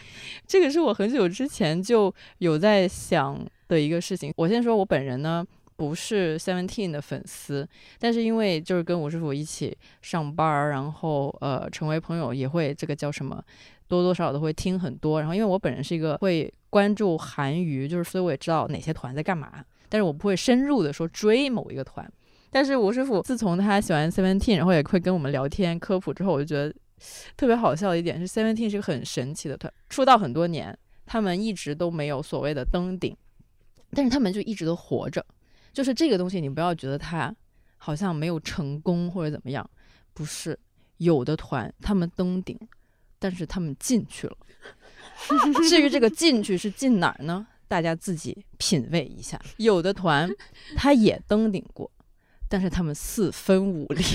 [0.48, 4.34] 这个是我很久之前就有在想的一个事情。
[4.38, 7.68] 我先说，我本人呢不是 Seventeen 的粉丝，
[8.00, 13.44] 但是因为就是跟吴师傅一起上班儿，然后呃成为朋友，也会这个叫什么，
[13.88, 15.20] 多多少少都会听很多。
[15.20, 19.52] 然后因为我本人是一个会关注韩娱，就是所以我也知道哪些团在干嘛，
[19.90, 22.10] 但是我不会深入的说追某一个团。
[22.52, 26.74] 但是吴师傅自从他喜欢 Seventeen，然后也会跟我们聊天科普之后，我就觉得
[27.38, 33.16] 特别好笑的一点是，Seventeen 是个很神奇的团，出道很多年，他们一直都没有所谓的登顶，
[33.92, 35.26] 但是他们就一直都活着。
[35.74, 37.36] 就是这个东西，你不要觉得他
[37.78, 39.70] 好像没有成功或者怎么样，
[40.14, 40.58] 不是
[40.98, 42.58] 有的团他们登顶，
[43.20, 44.38] 但是他们进去了。
[45.70, 47.46] 至于这个进去是进哪儿呢？
[47.68, 49.42] 大家自己品味一下。
[49.58, 50.30] 有的团
[50.76, 51.90] 他也登顶过，
[52.48, 54.06] 但是他们四分五裂。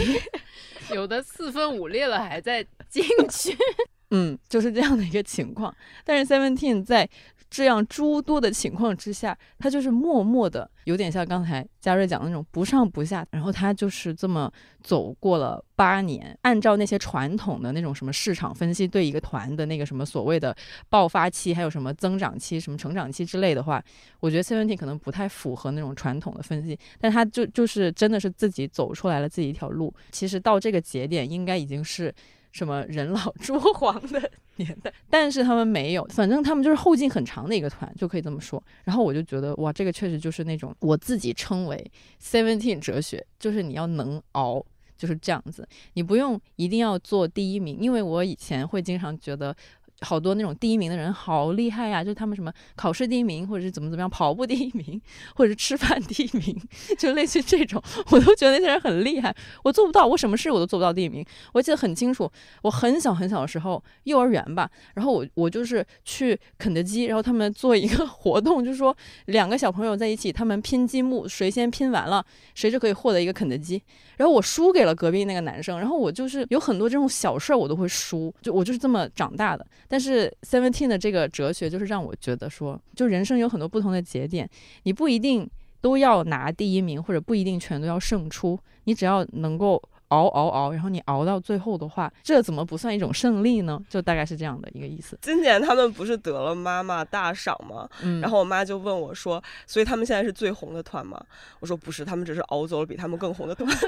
[0.94, 3.56] 有的四分五裂了还在进去，
[4.10, 5.74] 嗯，就是这样的一个情况。
[6.04, 7.08] 但是 Seventeen 在
[7.50, 14.50] 这样诸多的情况之下，他就是默默的，有点像刚才嘉瑞讲的那种不上不下，然后他就是这么
[14.82, 16.38] 走过了八年。
[16.42, 20.56] 按照那些传统的那种什么市场分析，对一个团的那个什么所谓的
[20.88, 23.82] 爆发期，还有什么增长期、什么成长期之类的话，
[24.20, 26.78] 我觉得 Seventeen 可能不太符合那种传统的分析。
[27.00, 29.92] 但他就就是真的是自己走出来了自己一条路。
[30.12, 32.14] 其实到这个节点，应该已经是。
[32.52, 34.28] 什么人老珠黄的
[34.64, 38.62] 年代，但是他们没有，反正他们就是后劲很长的一个团，就可以这么说。
[38.84, 41.90] 然后我就觉得，哇，这个确实就是那种我自己称为
[42.22, 44.64] Seventeen 哲学，就是你要能熬，
[44.96, 49.54] 就是这样子，你不用一定要做第一名，因为我以前会经常觉得。
[50.02, 55.00] 好多那种第一名的人好厉害呀、就他们什么考试第一名，或者是怎么怎么样，跑步第一名，
[55.36, 56.60] 或者是吃饭第一名，
[56.98, 59.34] 就类似这种，我都觉得那些人很厉害。
[59.62, 61.24] 我做不到，我什么事我都做不到第一名。
[61.52, 62.30] 我记得很清楚，
[62.62, 68.96] 我很小很小的时候，幼儿园吧，然后我我就是去肯德基，然后他们做一个活动，就是说
[69.26, 72.24] 两个小朋友在一起，他们拼积木，谁先拼完了，
[72.54, 73.82] 谁就可以获得一个肯德基。
[74.20, 79.66] 然后我输给了隔壁那个男生，然后我就是有很多这种小事儿我都会输，就我就是这么长大的。
[79.88, 84.46] 但是 Seventeen 的这个哲学就是让我觉得说，就人生有很多不同的节点，
[84.82, 85.48] 你不一定
[85.80, 93.80] 都要拿第一名，或者不一定全都要胜出，你只要能够熬熬熬，然后你熬到最后的话，这怎么不算一种胜利呢？
[93.88, 95.18] 就大概是这样的一个意思。
[95.20, 97.88] 今年他们不是得了妈妈大赏吗？
[98.02, 101.20] 嗯，然后我妈就问我说：“所以他们现在是最红的团吗？”
[101.60, 103.68] 我说：“不是，他们只是熬走了比他们更红的团。”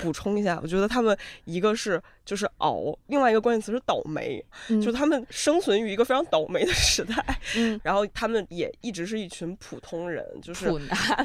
[0.00, 10.66] 补充一下，我觉得他们一个是就是熬，另外一个关键词是倒霉，嗯就他们生存于一个非常倒霉的时代，嗯，然后他们也一直是一群普通人，就是，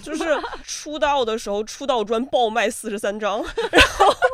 [0.02, 0.24] 就是
[0.64, 3.44] 出道的时候出道专爆卖四十三张，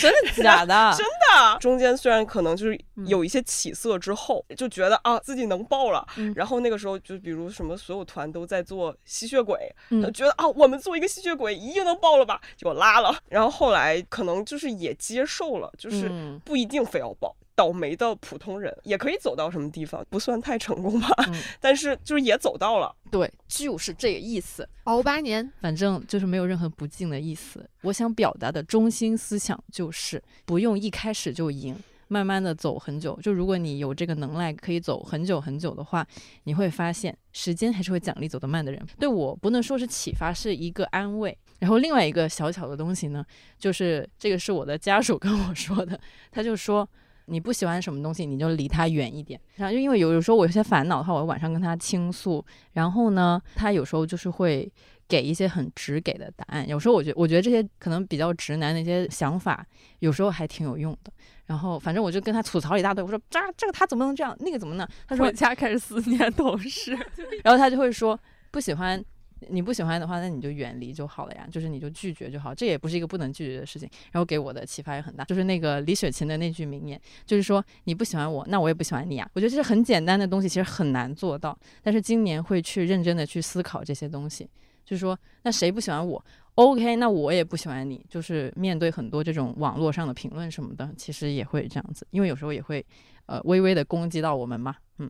[0.00, 0.90] 真的假的？
[0.96, 1.58] 真的。
[1.58, 9.58] 中间虽然可能就是嗯有一些起色之后，就觉得啊自己能爆了，嗯然后那个时候就比如什么所有团都在做吸血鬼，
[9.90, 13.14] 嗯觉得啊我们做一个吸血鬼一定能爆了吧，结果拉了。
[13.28, 17.34] 然后后来可能就是也接受了，就是嗯不一定非要爆。
[17.58, 22.94] 倒霉的普通人也可以走到什么地方，不算太成功吧，嗯 但是就是也走到了。
[23.10, 24.68] 对，就是这个意思。
[24.84, 27.68] 熬八年，反正就是没有任何不敬的意思。
[27.82, 33.18] 我想表达的中心思想就是不用一开始就赢，慢慢的走很久。
[33.20, 36.06] 就如果你有这个能耐，可以走很久很久的话，
[36.44, 38.80] 你会发现时间还是会奖励走得慢的人。
[39.00, 41.36] 对我不能说是启发，是一个安慰。
[41.58, 43.24] 然后另外一个小巧的东西呢，
[43.58, 45.98] 就是这个是我的家属跟我说的，
[46.30, 46.88] 他就说。
[47.28, 49.40] 你不喜欢什么东西，你就离他远一点。
[49.56, 54.70] 然后就因为有有时候我有些烦恼的话，我晚上跟他倾诉，然后呢，他有时候就是会
[55.06, 56.68] 给一些很直给的答案。
[56.68, 59.64] 有时候我觉我觉得这些可能比较直男的一些想法，
[60.00, 61.12] 有时候还挺有用的。
[61.46, 64.86] 然后反正我就跟他吐槽了一大堆，我说这这个他怎么能这样，那个怎么呢？
[65.06, 66.92] 他说我，家开始思念同事。
[67.44, 68.18] 然后他就会说
[68.50, 69.02] 不喜欢。
[69.48, 73.88] 你不喜欢的话，那你就远离就好了呀，就是你就拒绝就好，这也不是一个不能拒绝的事情。
[74.12, 79.30] 然后给我的启发也很大，就是那个李雪琴的那句名言，就是说你不喜欢我，那我也不喜欢你啊。
[79.34, 84.48] 我觉得这是很简单的东西，其实很难做到，但是今年会去认真的去思考这些东西，
[84.84, 86.24] 就是说那谁不喜欢我
[86.54, 88.04] ？OK，那我也不喜欢你。
[88.08, 92.84] 就是面对很多这种网络上的评论什么的，其实也会这样子，因为有时候也会
[93.26, 95.08] 呃微微的攻击到我们嘛，嗯。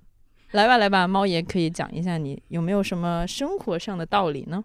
[0.53, 4.65] 来吧来吧，猫爷可以讲一下你有没有什么生活上的道理呢？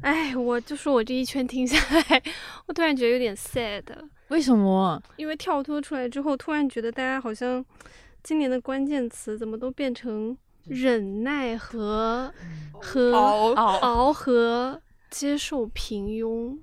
[0.00, 1.76] 哎，我就说我这一圈听下
[2.10, 2.22] 来，
[2.66, 3.82] 我突然觉得有点 sad。
[4.28, 5.00] 为什么？
[5.16, 7.64] 因为跳脱出来之后，突然觉得大家好像
[8.22, 12.32] 今年的关键词怎么都变成忍耐和
[12.80, 14.80] 和熬熬和
[15.10, 16.58] 接受平庸。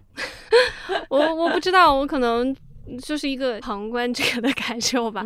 [1.10, 2.56] 我我不知道，我可能
[3.02, 5.26] 就是一个旁观者的感受吧。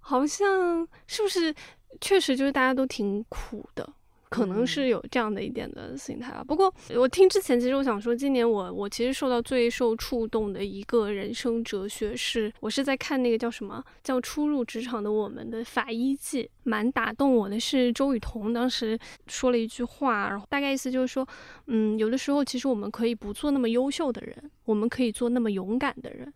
[0.00, 1.54] 好像是不是
[2.00, 3.88] 确实就是大家都挺苦的。
[4.30, 6.44] 可能是有这样的一点的心态吧。
[6.46, 21.26] 不过我听之前，其实我想说，今年我我其实受到最受触动的一个人生哲学是，我是在看那个叫什么叫《初入职场的我们的法医记》，蛮打动我的是周雨彤当时说了一句话，然后大概意思就是说，
[21.68, 26.30] 嗯，有的时候其实我们可以不做那么优秀的人，我们可以做那么勇敢的人。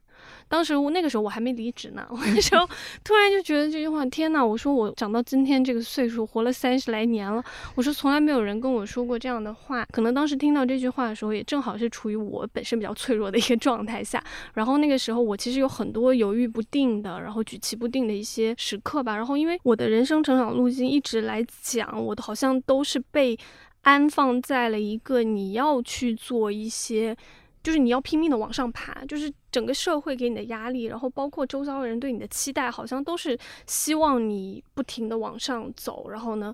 [0.48, 2.68] 当时我那个时候我还没离职呢，我那时候
[3.02, 4.44] 突然就觉得这句话，天呐！
[4.44, 7.42] 我说我长到今天这个岁数，活了三十来年了，
[7.74, 9.86] 我说从来没有人跟我说过这样的话。
[9.90, 14.22] 可能当时听到这句话的时候，也正好是处于我本身比较脆弱的一个状态下。
[14.54, 19.16] 然后那个时候我其实有很多犹豫不定的，然后举棋不定的一些时刻吧。
[19.16, 23.38] 然后因为我的人生成长路径一直来讲，我的好像都是被
[23.82, 27.16] 安放在了一个你要去做一些。
[27.62, 36.52] 就是你要拼命的往上爬，就是整个社会给你的压力，然后包括周遭人对你的期待，好像都是希望你不停的往上走，然后呢，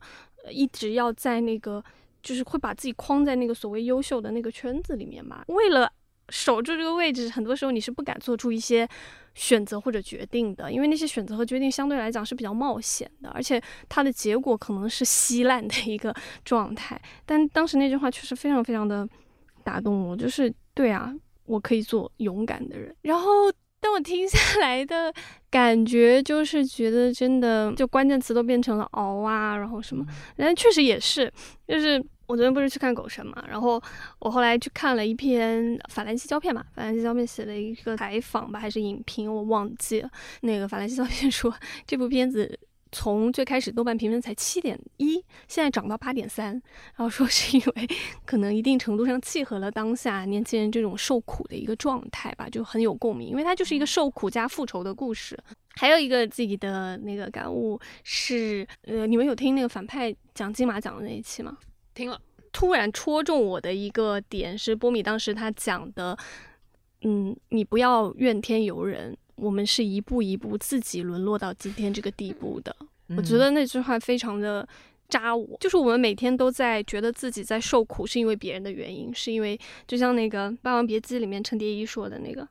[0.50, 1.82] 一直要在那个，
[2.22, 5.42] 就是会把自己框在那个所谓优秀的那个圈子里面嘛。
[5.48, 5.90] 为了
[6.28, 8.86] 守住这个位置，很多时候你是不敢做出一些
[9.34, 17.00] 选择或者决定的，因为那些选择和决定相对来讲是比较冒险的，而且它的结果可能是稀烂的一个状态。
[17.24, 19.09] 但当时那句话确实非常非常的
[19.68, 20.52] 打动我，就是。
[20.78, 21.12] 对啊，
[21.44, 22.94] 我可以做勇敢的人。
[23.02, 25.12] 然后，但我听下 来的
[25.50, 30.06] 感觉，就是觉得真的，就关键词都变成了熬啊，然后什么。
[30.36, 31.28] 然后确实也是，
[31.66, 33.82] 就是我昨天不是去看狗神嘛，然后
[34.20, 40.08] 我后来去看了一篇法兰西胶片嘛，法兰西胶片写了一个采访吧，还是影评，我忘记了。
[40.42, 41.52] 那个法兰西胶片说
[41.84, 42.56] 这部片子。
[42.91, 45.16] 从最开始豆瓣评分才七点一，
[45.47, 47.89] 现在涨到八点三，然后说是因为
[48.24, 55.39] 可能一定程度上契合了当下年轻人这种受苦的一个状态吧，就很有共鸣，因为它就是一个受苦加复仇的故事。
[55.76, 61.57] 还有一个自己的那个感悟是，呃，你们有听那个反派讲金马奖的那一期吗？
[61.95, 62.20] 听了，
[62.51, 66.18] 突然戳中我的一个点是波米当时他讲的，
[67.03, 69.16] 嗯，你不要怨天尤人。
[69.39, 72.74] 我们是一步一步自己沦落到今天这个地步的。
[73.16, 74.68] 我觉得那句话非常的
[75.09, 82.47] 扎我，就是我们每天都在觉得自己在受苦，是因为别人的原因，是因为就像那个《霸王别姬》里面程蝶衣说的那个，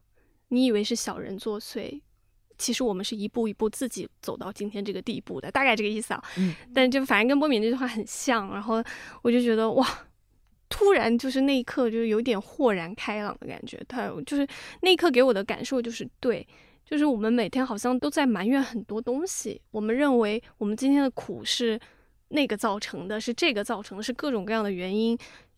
[0.47, 2.01] 你以为是小人作祟，
[2.57, 6.23] 其实我们是一步一步自己走到今天这个地步的，大概这个意思啊。
[6.37, 6.55] 嗯。
[6.73, 8.83] 但就反正跟波敏这句话很像，然后
[9.21, 9.87] 我就觉得哇，
[10.69, 13.79] 突然就是那一刻就是有点豁然开朗的感觉。
[13.87, 14.47] 他就是
[14.81, 16.47] 那一刻给我的感受就是对。
[16.89, 21.77] 就是我们每天好像都在埋怨很多东西，我们认为我们今天的苦是
[22.29, 25.17] 那个造成的，是这个造成的，是各种各样的原因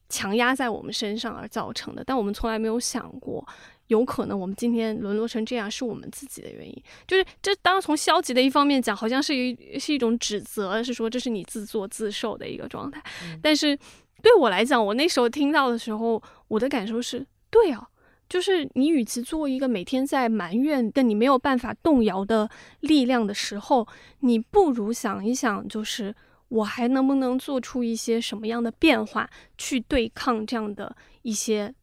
[0.09, 2.03] 强压在我们身上而造成的。
[2.03, 3.47] 但我们从来没有想过，
[3.87, 6.83] 有可能我们今天沦落成这样是我们自己的原因。
[7.07, 12.99] 就是这当然从消极的一方面讲，好像是一是一种指责，是说这是你自作自受的一个状态。
[13.39, 13.77] 但是
[14.23, 17.87] 对我来讲，我那时候听到的时候，我的感受是对啊。
[18.29, 22.47] 就是你，与其做一个每天在埋怨但你没有办法动摇的
[22.81, 23.87] 力量的时候，
[24.19, 26.15] 你不如想一想，就是
[26.49, 31.73] 我还能不能做出一些什么样的变化，去对抗这样的一些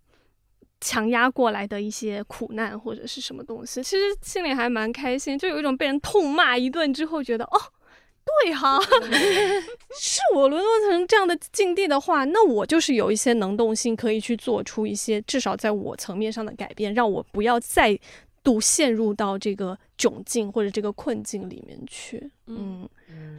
[0.80, 3.82] 强压过来的一些苦难或者是什么东西。
[3.82, 7.60] 其实心里还蛮开心，就有一种被人痛骂一顿之后，觉得哦。
[8.44, 8.78] 对哈，
[9.98, 17.98] 是我沦落成这样的境地的话，那我就是有一些能动性，可以去做出一些至少在我层面上的改变，让我不要再
[18.42, 22.30] 度陷入到这个窘境或者这个困境里面去。
[22.46, 22.88] 嗯。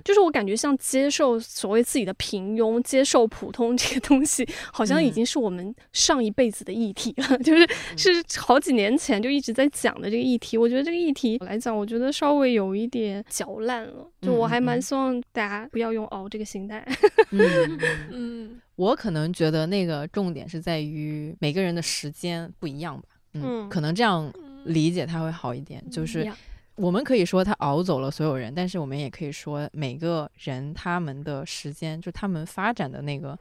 [0.04, 7.38] 就是我感觉像接受所谓自己的平庸，接受普通这个东西，好像已经是我们上一辈子的议题了。
[7.44, 10.58] 就是是好几年前就一直在讲的这个议题。
[10.58, 14.10] 我觉得这个议题来讲，我觉得稍微有一点嚼烂了。
[14.22, 16.88] 就我还蛮希望大家不要用熬这个心态。
[17.32, 17.80] 嗯
[18.12, 23.10] 嗯，我可能觉得那个重点是在于每个人的时间不一样吧。
[23.34, 24.32] 嗯，可能这样
[24.68, 25.84] 理解他会好一点。
[25.90, 26.32] 就是。
[26.78, 33.36] 我们可以说他熬走了所有人，但是我们也可以说每个人他们的时间，就他们发展的那个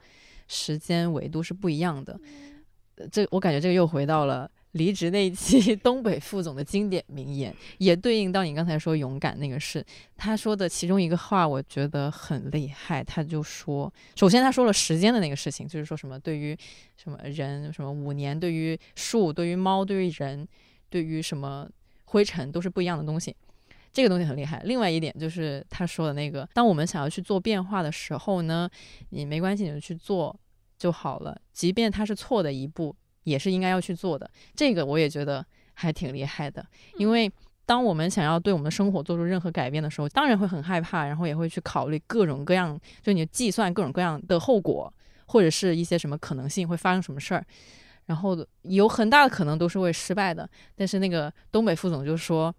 [0.49, 2.19] 时间维度是不一样的。
[3.13, 9.85] 这我感觉这个又回到了离职那一期东北副总的经典名言，也对应到你刚才说勇敢那个事。
[10.17, 13.05] 他说的其中一个话，我觉得很厉害。
[13.05, 16.57] 他就说，首先他说了时间的那个事情，就是说什么对于
[16.97, 20.49] 什么人，什么五年对于树，对于猫，对于人，
[20.97, 21.69] 对于什么
[22.07, 23.37] 灰尘都是不一样的东西。
[23.93, 24.63] 这个东西很厉害。
[24.65, 28.67] 另外一点就是他说的那个，当我们想要去做变化的时候呢，
[29.11, 30.35] 你没关系，你就去做
[30.79, 32.97] 就好了，即便它是错的一步。
[33.25, 35.45] 也是应该要去做的，这个我也觉得
[35.75, 36.65] 还挺厉害的。
[36.97, 37.29] 因为
[37.65, 44.95] 当我们想要对我们的生活做出任何改变的时候，当然会很害怕，然后也会去考虑各种各样，就你计算各种各样的后果，
[45.27, 47.45] 或者是一些什么可能性会发生什么事儿，
[48.07, 50.49] 然后有很大的可能都是会失败的。
[50.75, 52.55] 但是那个东北副总就说，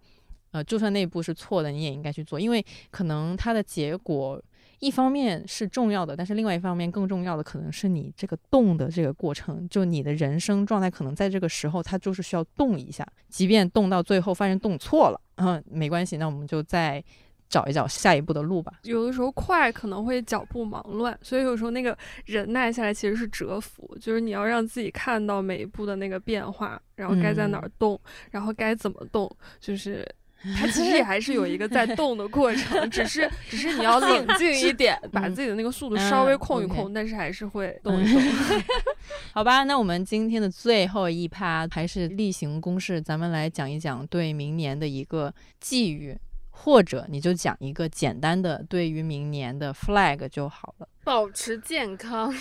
[0.52, 4.42] 呃，就算那一步是错的，你也应该去做，因为可能它的结果。
[4.80, 17.02] 一方面是重要的，但是另外一方面更重要的可能是你这个动的这个过程，就你的人生状态可能在这个时候它就是需要动一下，即便动到最后发现动错了，嗯，没关系，那我们就再
[17.48, 18.72] 找一找下一步的路吧。
[18.82, 21.96] 有的时候快可能会脚步忙乱，所以有时候那个
[22.26, 29.30] 忍耐下来其实是蛰伏，就是你要让自己看到每一步的那个变化，然后该在哪儿动，然后该怎么动，
[29.60, 30.06] 就是。
[30.56, 38.22] 它其实也还是有一个在动的过程，只是只是你要冷静一点， 把自己的那个速度稍微控一控，但是还是会动一动。
[39.34, 46.16] 好吧，那我们今天的最后一趴还是例行公事，咱们来讲一讲对明年的一个寄语，
[46.60, 50.88] 或者你就讲一个简单的对于明年的 flag 就好了。
[51.04, 52.34] 保持健康，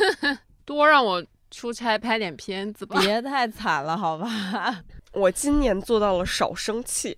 [0.66, 3.00] 多让我出差拍点片子吧。
[3.00, 4.28] 别太惨了，好吧。
[5.14, 7.16] 我今年做到了少生气，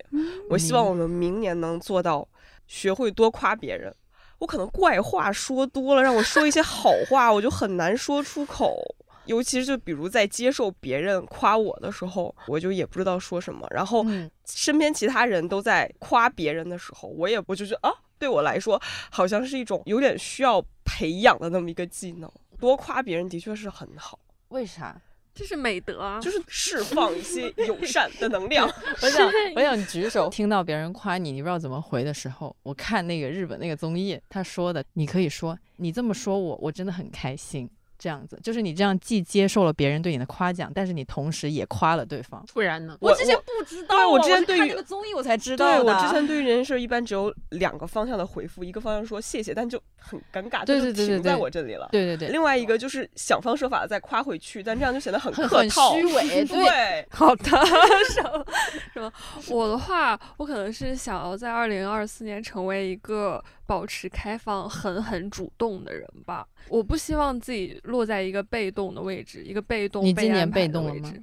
[0.49, 2.27] 我希望我们明年能做到
[2.65, 3.93] 学会多夸别人。
[4.39, 8.95] 我可能怪话说多了，让我说一些好话，我就很难说出口。
[9.27, 13.67] 尤其是就比如在接受别人夸我的时候，我就也不知道说什么。
[13.71, 14.05] 然后
[14.45, 22.31] 身边其他人都在夸别人的时候，我也我就觉得啊，对我来说好像是一种有点需要培养的那么一个技能。
[22.59, 24.17] 多夸别人的确是很好。
[24.49, 24.99] 为啥？
[25.35, 28.67] 这是美德啊，就是释放一些友善的能量。
[29.03, 30.27] 我想，我想举手。
[30.29, 37.69] 听到别人夸你，你不知道怎么回的时候，我看那个日本那个综艺，他说的，你可以说，你这么说我，我真的很开心。
[37.97, 42.45] 这样子，就是你这样既接受了别人对你的夸奖，但是你同时也夸了对方。
[42.53, 42.97] 不然呢？
[42.99, 45.65] 我之前不知道，对我之前对于这个综艺我才知道。
[45.65, 51.89] 对我之前对于这件事一般只有两个方向的回复，一个方向说谢谢，但就很尴尬，对对对停在我这里了。
[51.91, 52.29] 对对对。
[52.29, 56.45] 另外一个就是想方设法的再夸回去，但这样就显得很很虚伪。
[56.45, 57.49] 对，好的，
[58.13, 58.45] 什么
[58.93, 59.11] 什么？
[59.49, 63.43] 我的话，我可能是想要在二零二四年成为一个。
[63.67, 66.47] 保持开放、狠狠主动的人吧。
[66.69, 70.03] 我不希望自己落在一个被动的位置，一个被动。
[70.03, 71.13] 你今年被动了吗？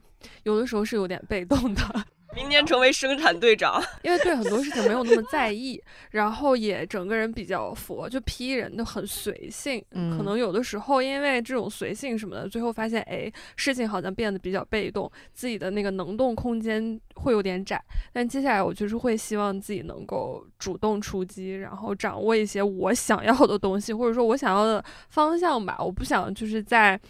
[0.45, 2.07] 有的时候是有点被动的。
[2.35, 5.81] 明年成为生产队长， 因为对很多事情没有那么在意，
[6.11, 9.85] 然后也整个人比较佛，就批人都很随性。
[9.91, 17.83] 可能有的时候因为这种随性什么的，最后发现哎，事情好像变得比较被动，自己的那个能动空间会有点窄。
[18.13, 25.77] 但接下来我就是会希望自己能够主动出击，然后掌握一些我想要的东西，或者说我想要的方向吧。
[25.79, 27.01] 我不想就是在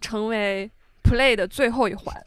[0.00, 0.70] 成为
[1.02, 2.14] play 的最后一环。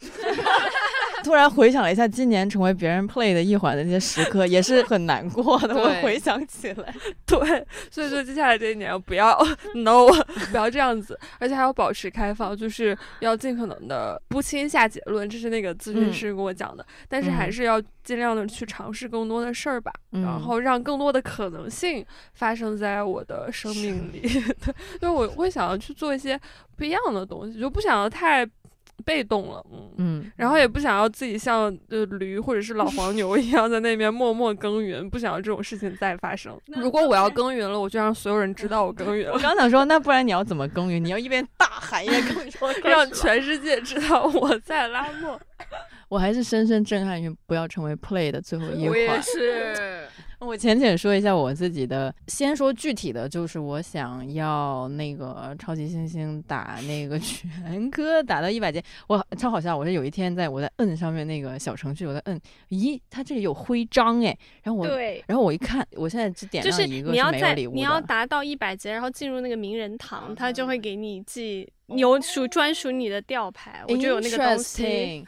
[1.24, 5.74] 突然回想了一下今年成为别人 play 的一环的那些时刻， 也是很难过的。
[5.74, 6.94] 我回想起来，
[7.26, 9.36] 对，所以说接下来这一年不要
[9.74, 10.06] no，
[10.50, 16.84] 不要这样子，而且还要保持开放，就是要尽可能的不轻下结论，这是那个咨询师跟我讲的。
[17.08, 22.04] 但是还是要尽量的去尝试更多的事儿吧，然后让更多的可能性
[22.34, 24.20] 发生在我的生命里。
[24.20, 26.38] 对，因为我会想要去做一些
[26.76, 28.46] 不一样的东西，就不想要太。
[29.04, 36.58] 被动了，嗯嗯，然后也不想要自己像呃驴或者是老黄牛一样在那边默默耕耘，不想要这种事情再发生。
[36.66, 39.32] 如果我要耕耘了，我就让所有人知道我耕耘了。
[39.32, 41.04] 我刚想说，那不然你要怎么耕耘？
[41.04, 45.40] 你要一边大喊一边耕耘，让全世界知道我在拉磨。
[46.08, 48.90] 我还是深深震撼于不要成为 play 的最后一环。
[48.90, 50.03] 我 也是。
[50.46, 59.76] 我浅浅说一下我自己的，先说具体的，就是我想要那个超级星星打那个 全科打到一百级，我超好笑。
[59.76, 62.40] 我是有一天在我在摁上面那个小程序，我在摁，
[62.70, 75.24] 咦，它这里有徽章哎，然后我，对然后我一看，我现在只点上一个是没有礼物你要达到一百级，然后进入那个名人堂，他就会给你寄有属专属你的吊牌，我就有那个东西。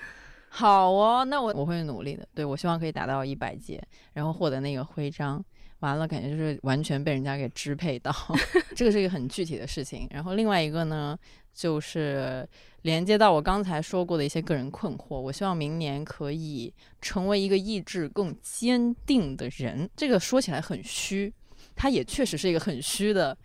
[0.56, 2.26] 好哦，那我我会努力的。
[2.34, 3.78] 对我希望可以达到一百阶，
[4.14, 5.44] 然后获得那个徽章。
[5.80, 8.10] 完了感觉就是完全被人家给支配到，
[8.74, 10.08] 这个是一个很具体的事情。
[10.10, 11.14] 然后另外一个呢，
[11.52, 12.48] 就是
[12.80, 19.88] 连接到我刚才说过的一些个人困惑，我希望明年可以成为一个意志更坚定的人。
[19.94, 21.30] 这个说起来很虚，
[21.74, 23.36] 它也确实是一个很虚的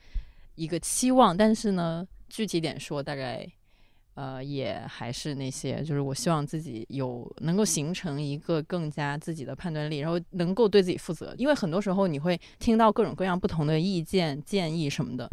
[0.56, 3.46] 一个期望，但是呢，具体点说，大概。
[4.14, 11.34] 呃，也还是那些，就是我希望自己有能够形成一个更加自己的判断力，然后能够对自己负责。
[11.38, 15.24] 因为很多时候你会听到各种各样不同的意见、建议什么的，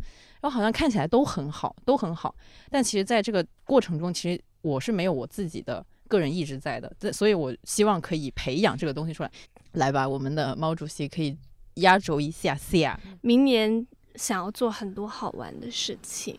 [0.40, 2.34] 然后好像看起来都很好，都很好。
[2.70, 7.12] 但其实在这个过程中，其实我是没有我自己的个人意志在的。
[7.12, 9.30] 所以我希望可以培养这个东西出来。
[9.72, 11.36] 来吧，我们的毛主席可以
[11.74, 12.98] 压轴一下下。
[13.22, 16.38] 明年想要做很多好玩的事情。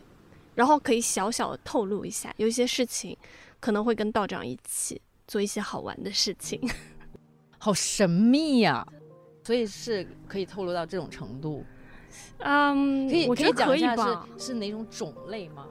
[0.60, 3.16] 然后可以小小的透露一下，有一些事情
[3.58, 6.60] 可能会跟道长一起做一些好玩的事情，
[7.56, 8.86] 好神秘呀！
[9.42, 11.64] 所以是可以透露到这种程度。
[12.40, 14.28] 嗯，可以，我觉得可以吧？
[14.36, 15.66] 是哪种种类吗？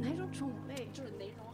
[0.00, 0.88] 哪种种类？
[0.94, 1.52] 就是哪种好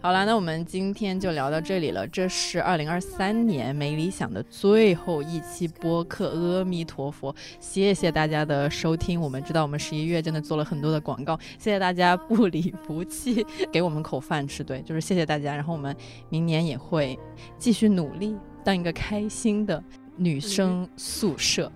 [0.00, 2.06] 好了，那我们今天就聊到这里了。
[2.06, 9.20] 这是二零二三年没理想的最后一期播客，阿弥陀佛，谢谢大家的收听。
[9.20, 14.62] 我们知道我们十一月真的做了很多的广告，谢谢大家不离不弃，给我们口饭吃。
[14.62, 15.54] 对，就是谢谢大家。
[15.54, 15.94] 然后我们
[16.28, 17.18] 明年也会
[17.58, 19.82] 继续努力，当一个开心的
[20.16, 21.70] 女生宿舍。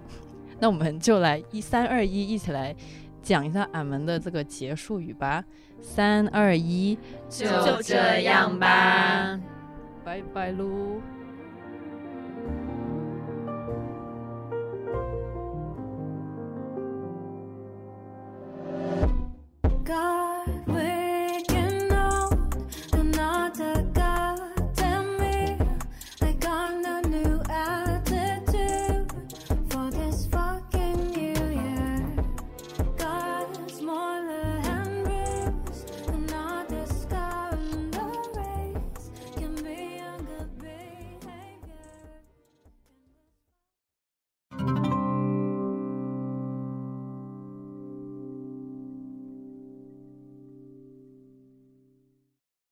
[0.61, 2.74] 那我们就来一三二一，一起来
[3.20, 5.45] 讲一下俺们的这个结束语吧。
[5.83, 6.97] 三二一
[7.28, 9.39] 就这样吧。
[10.05, 11.01] 拜拜喽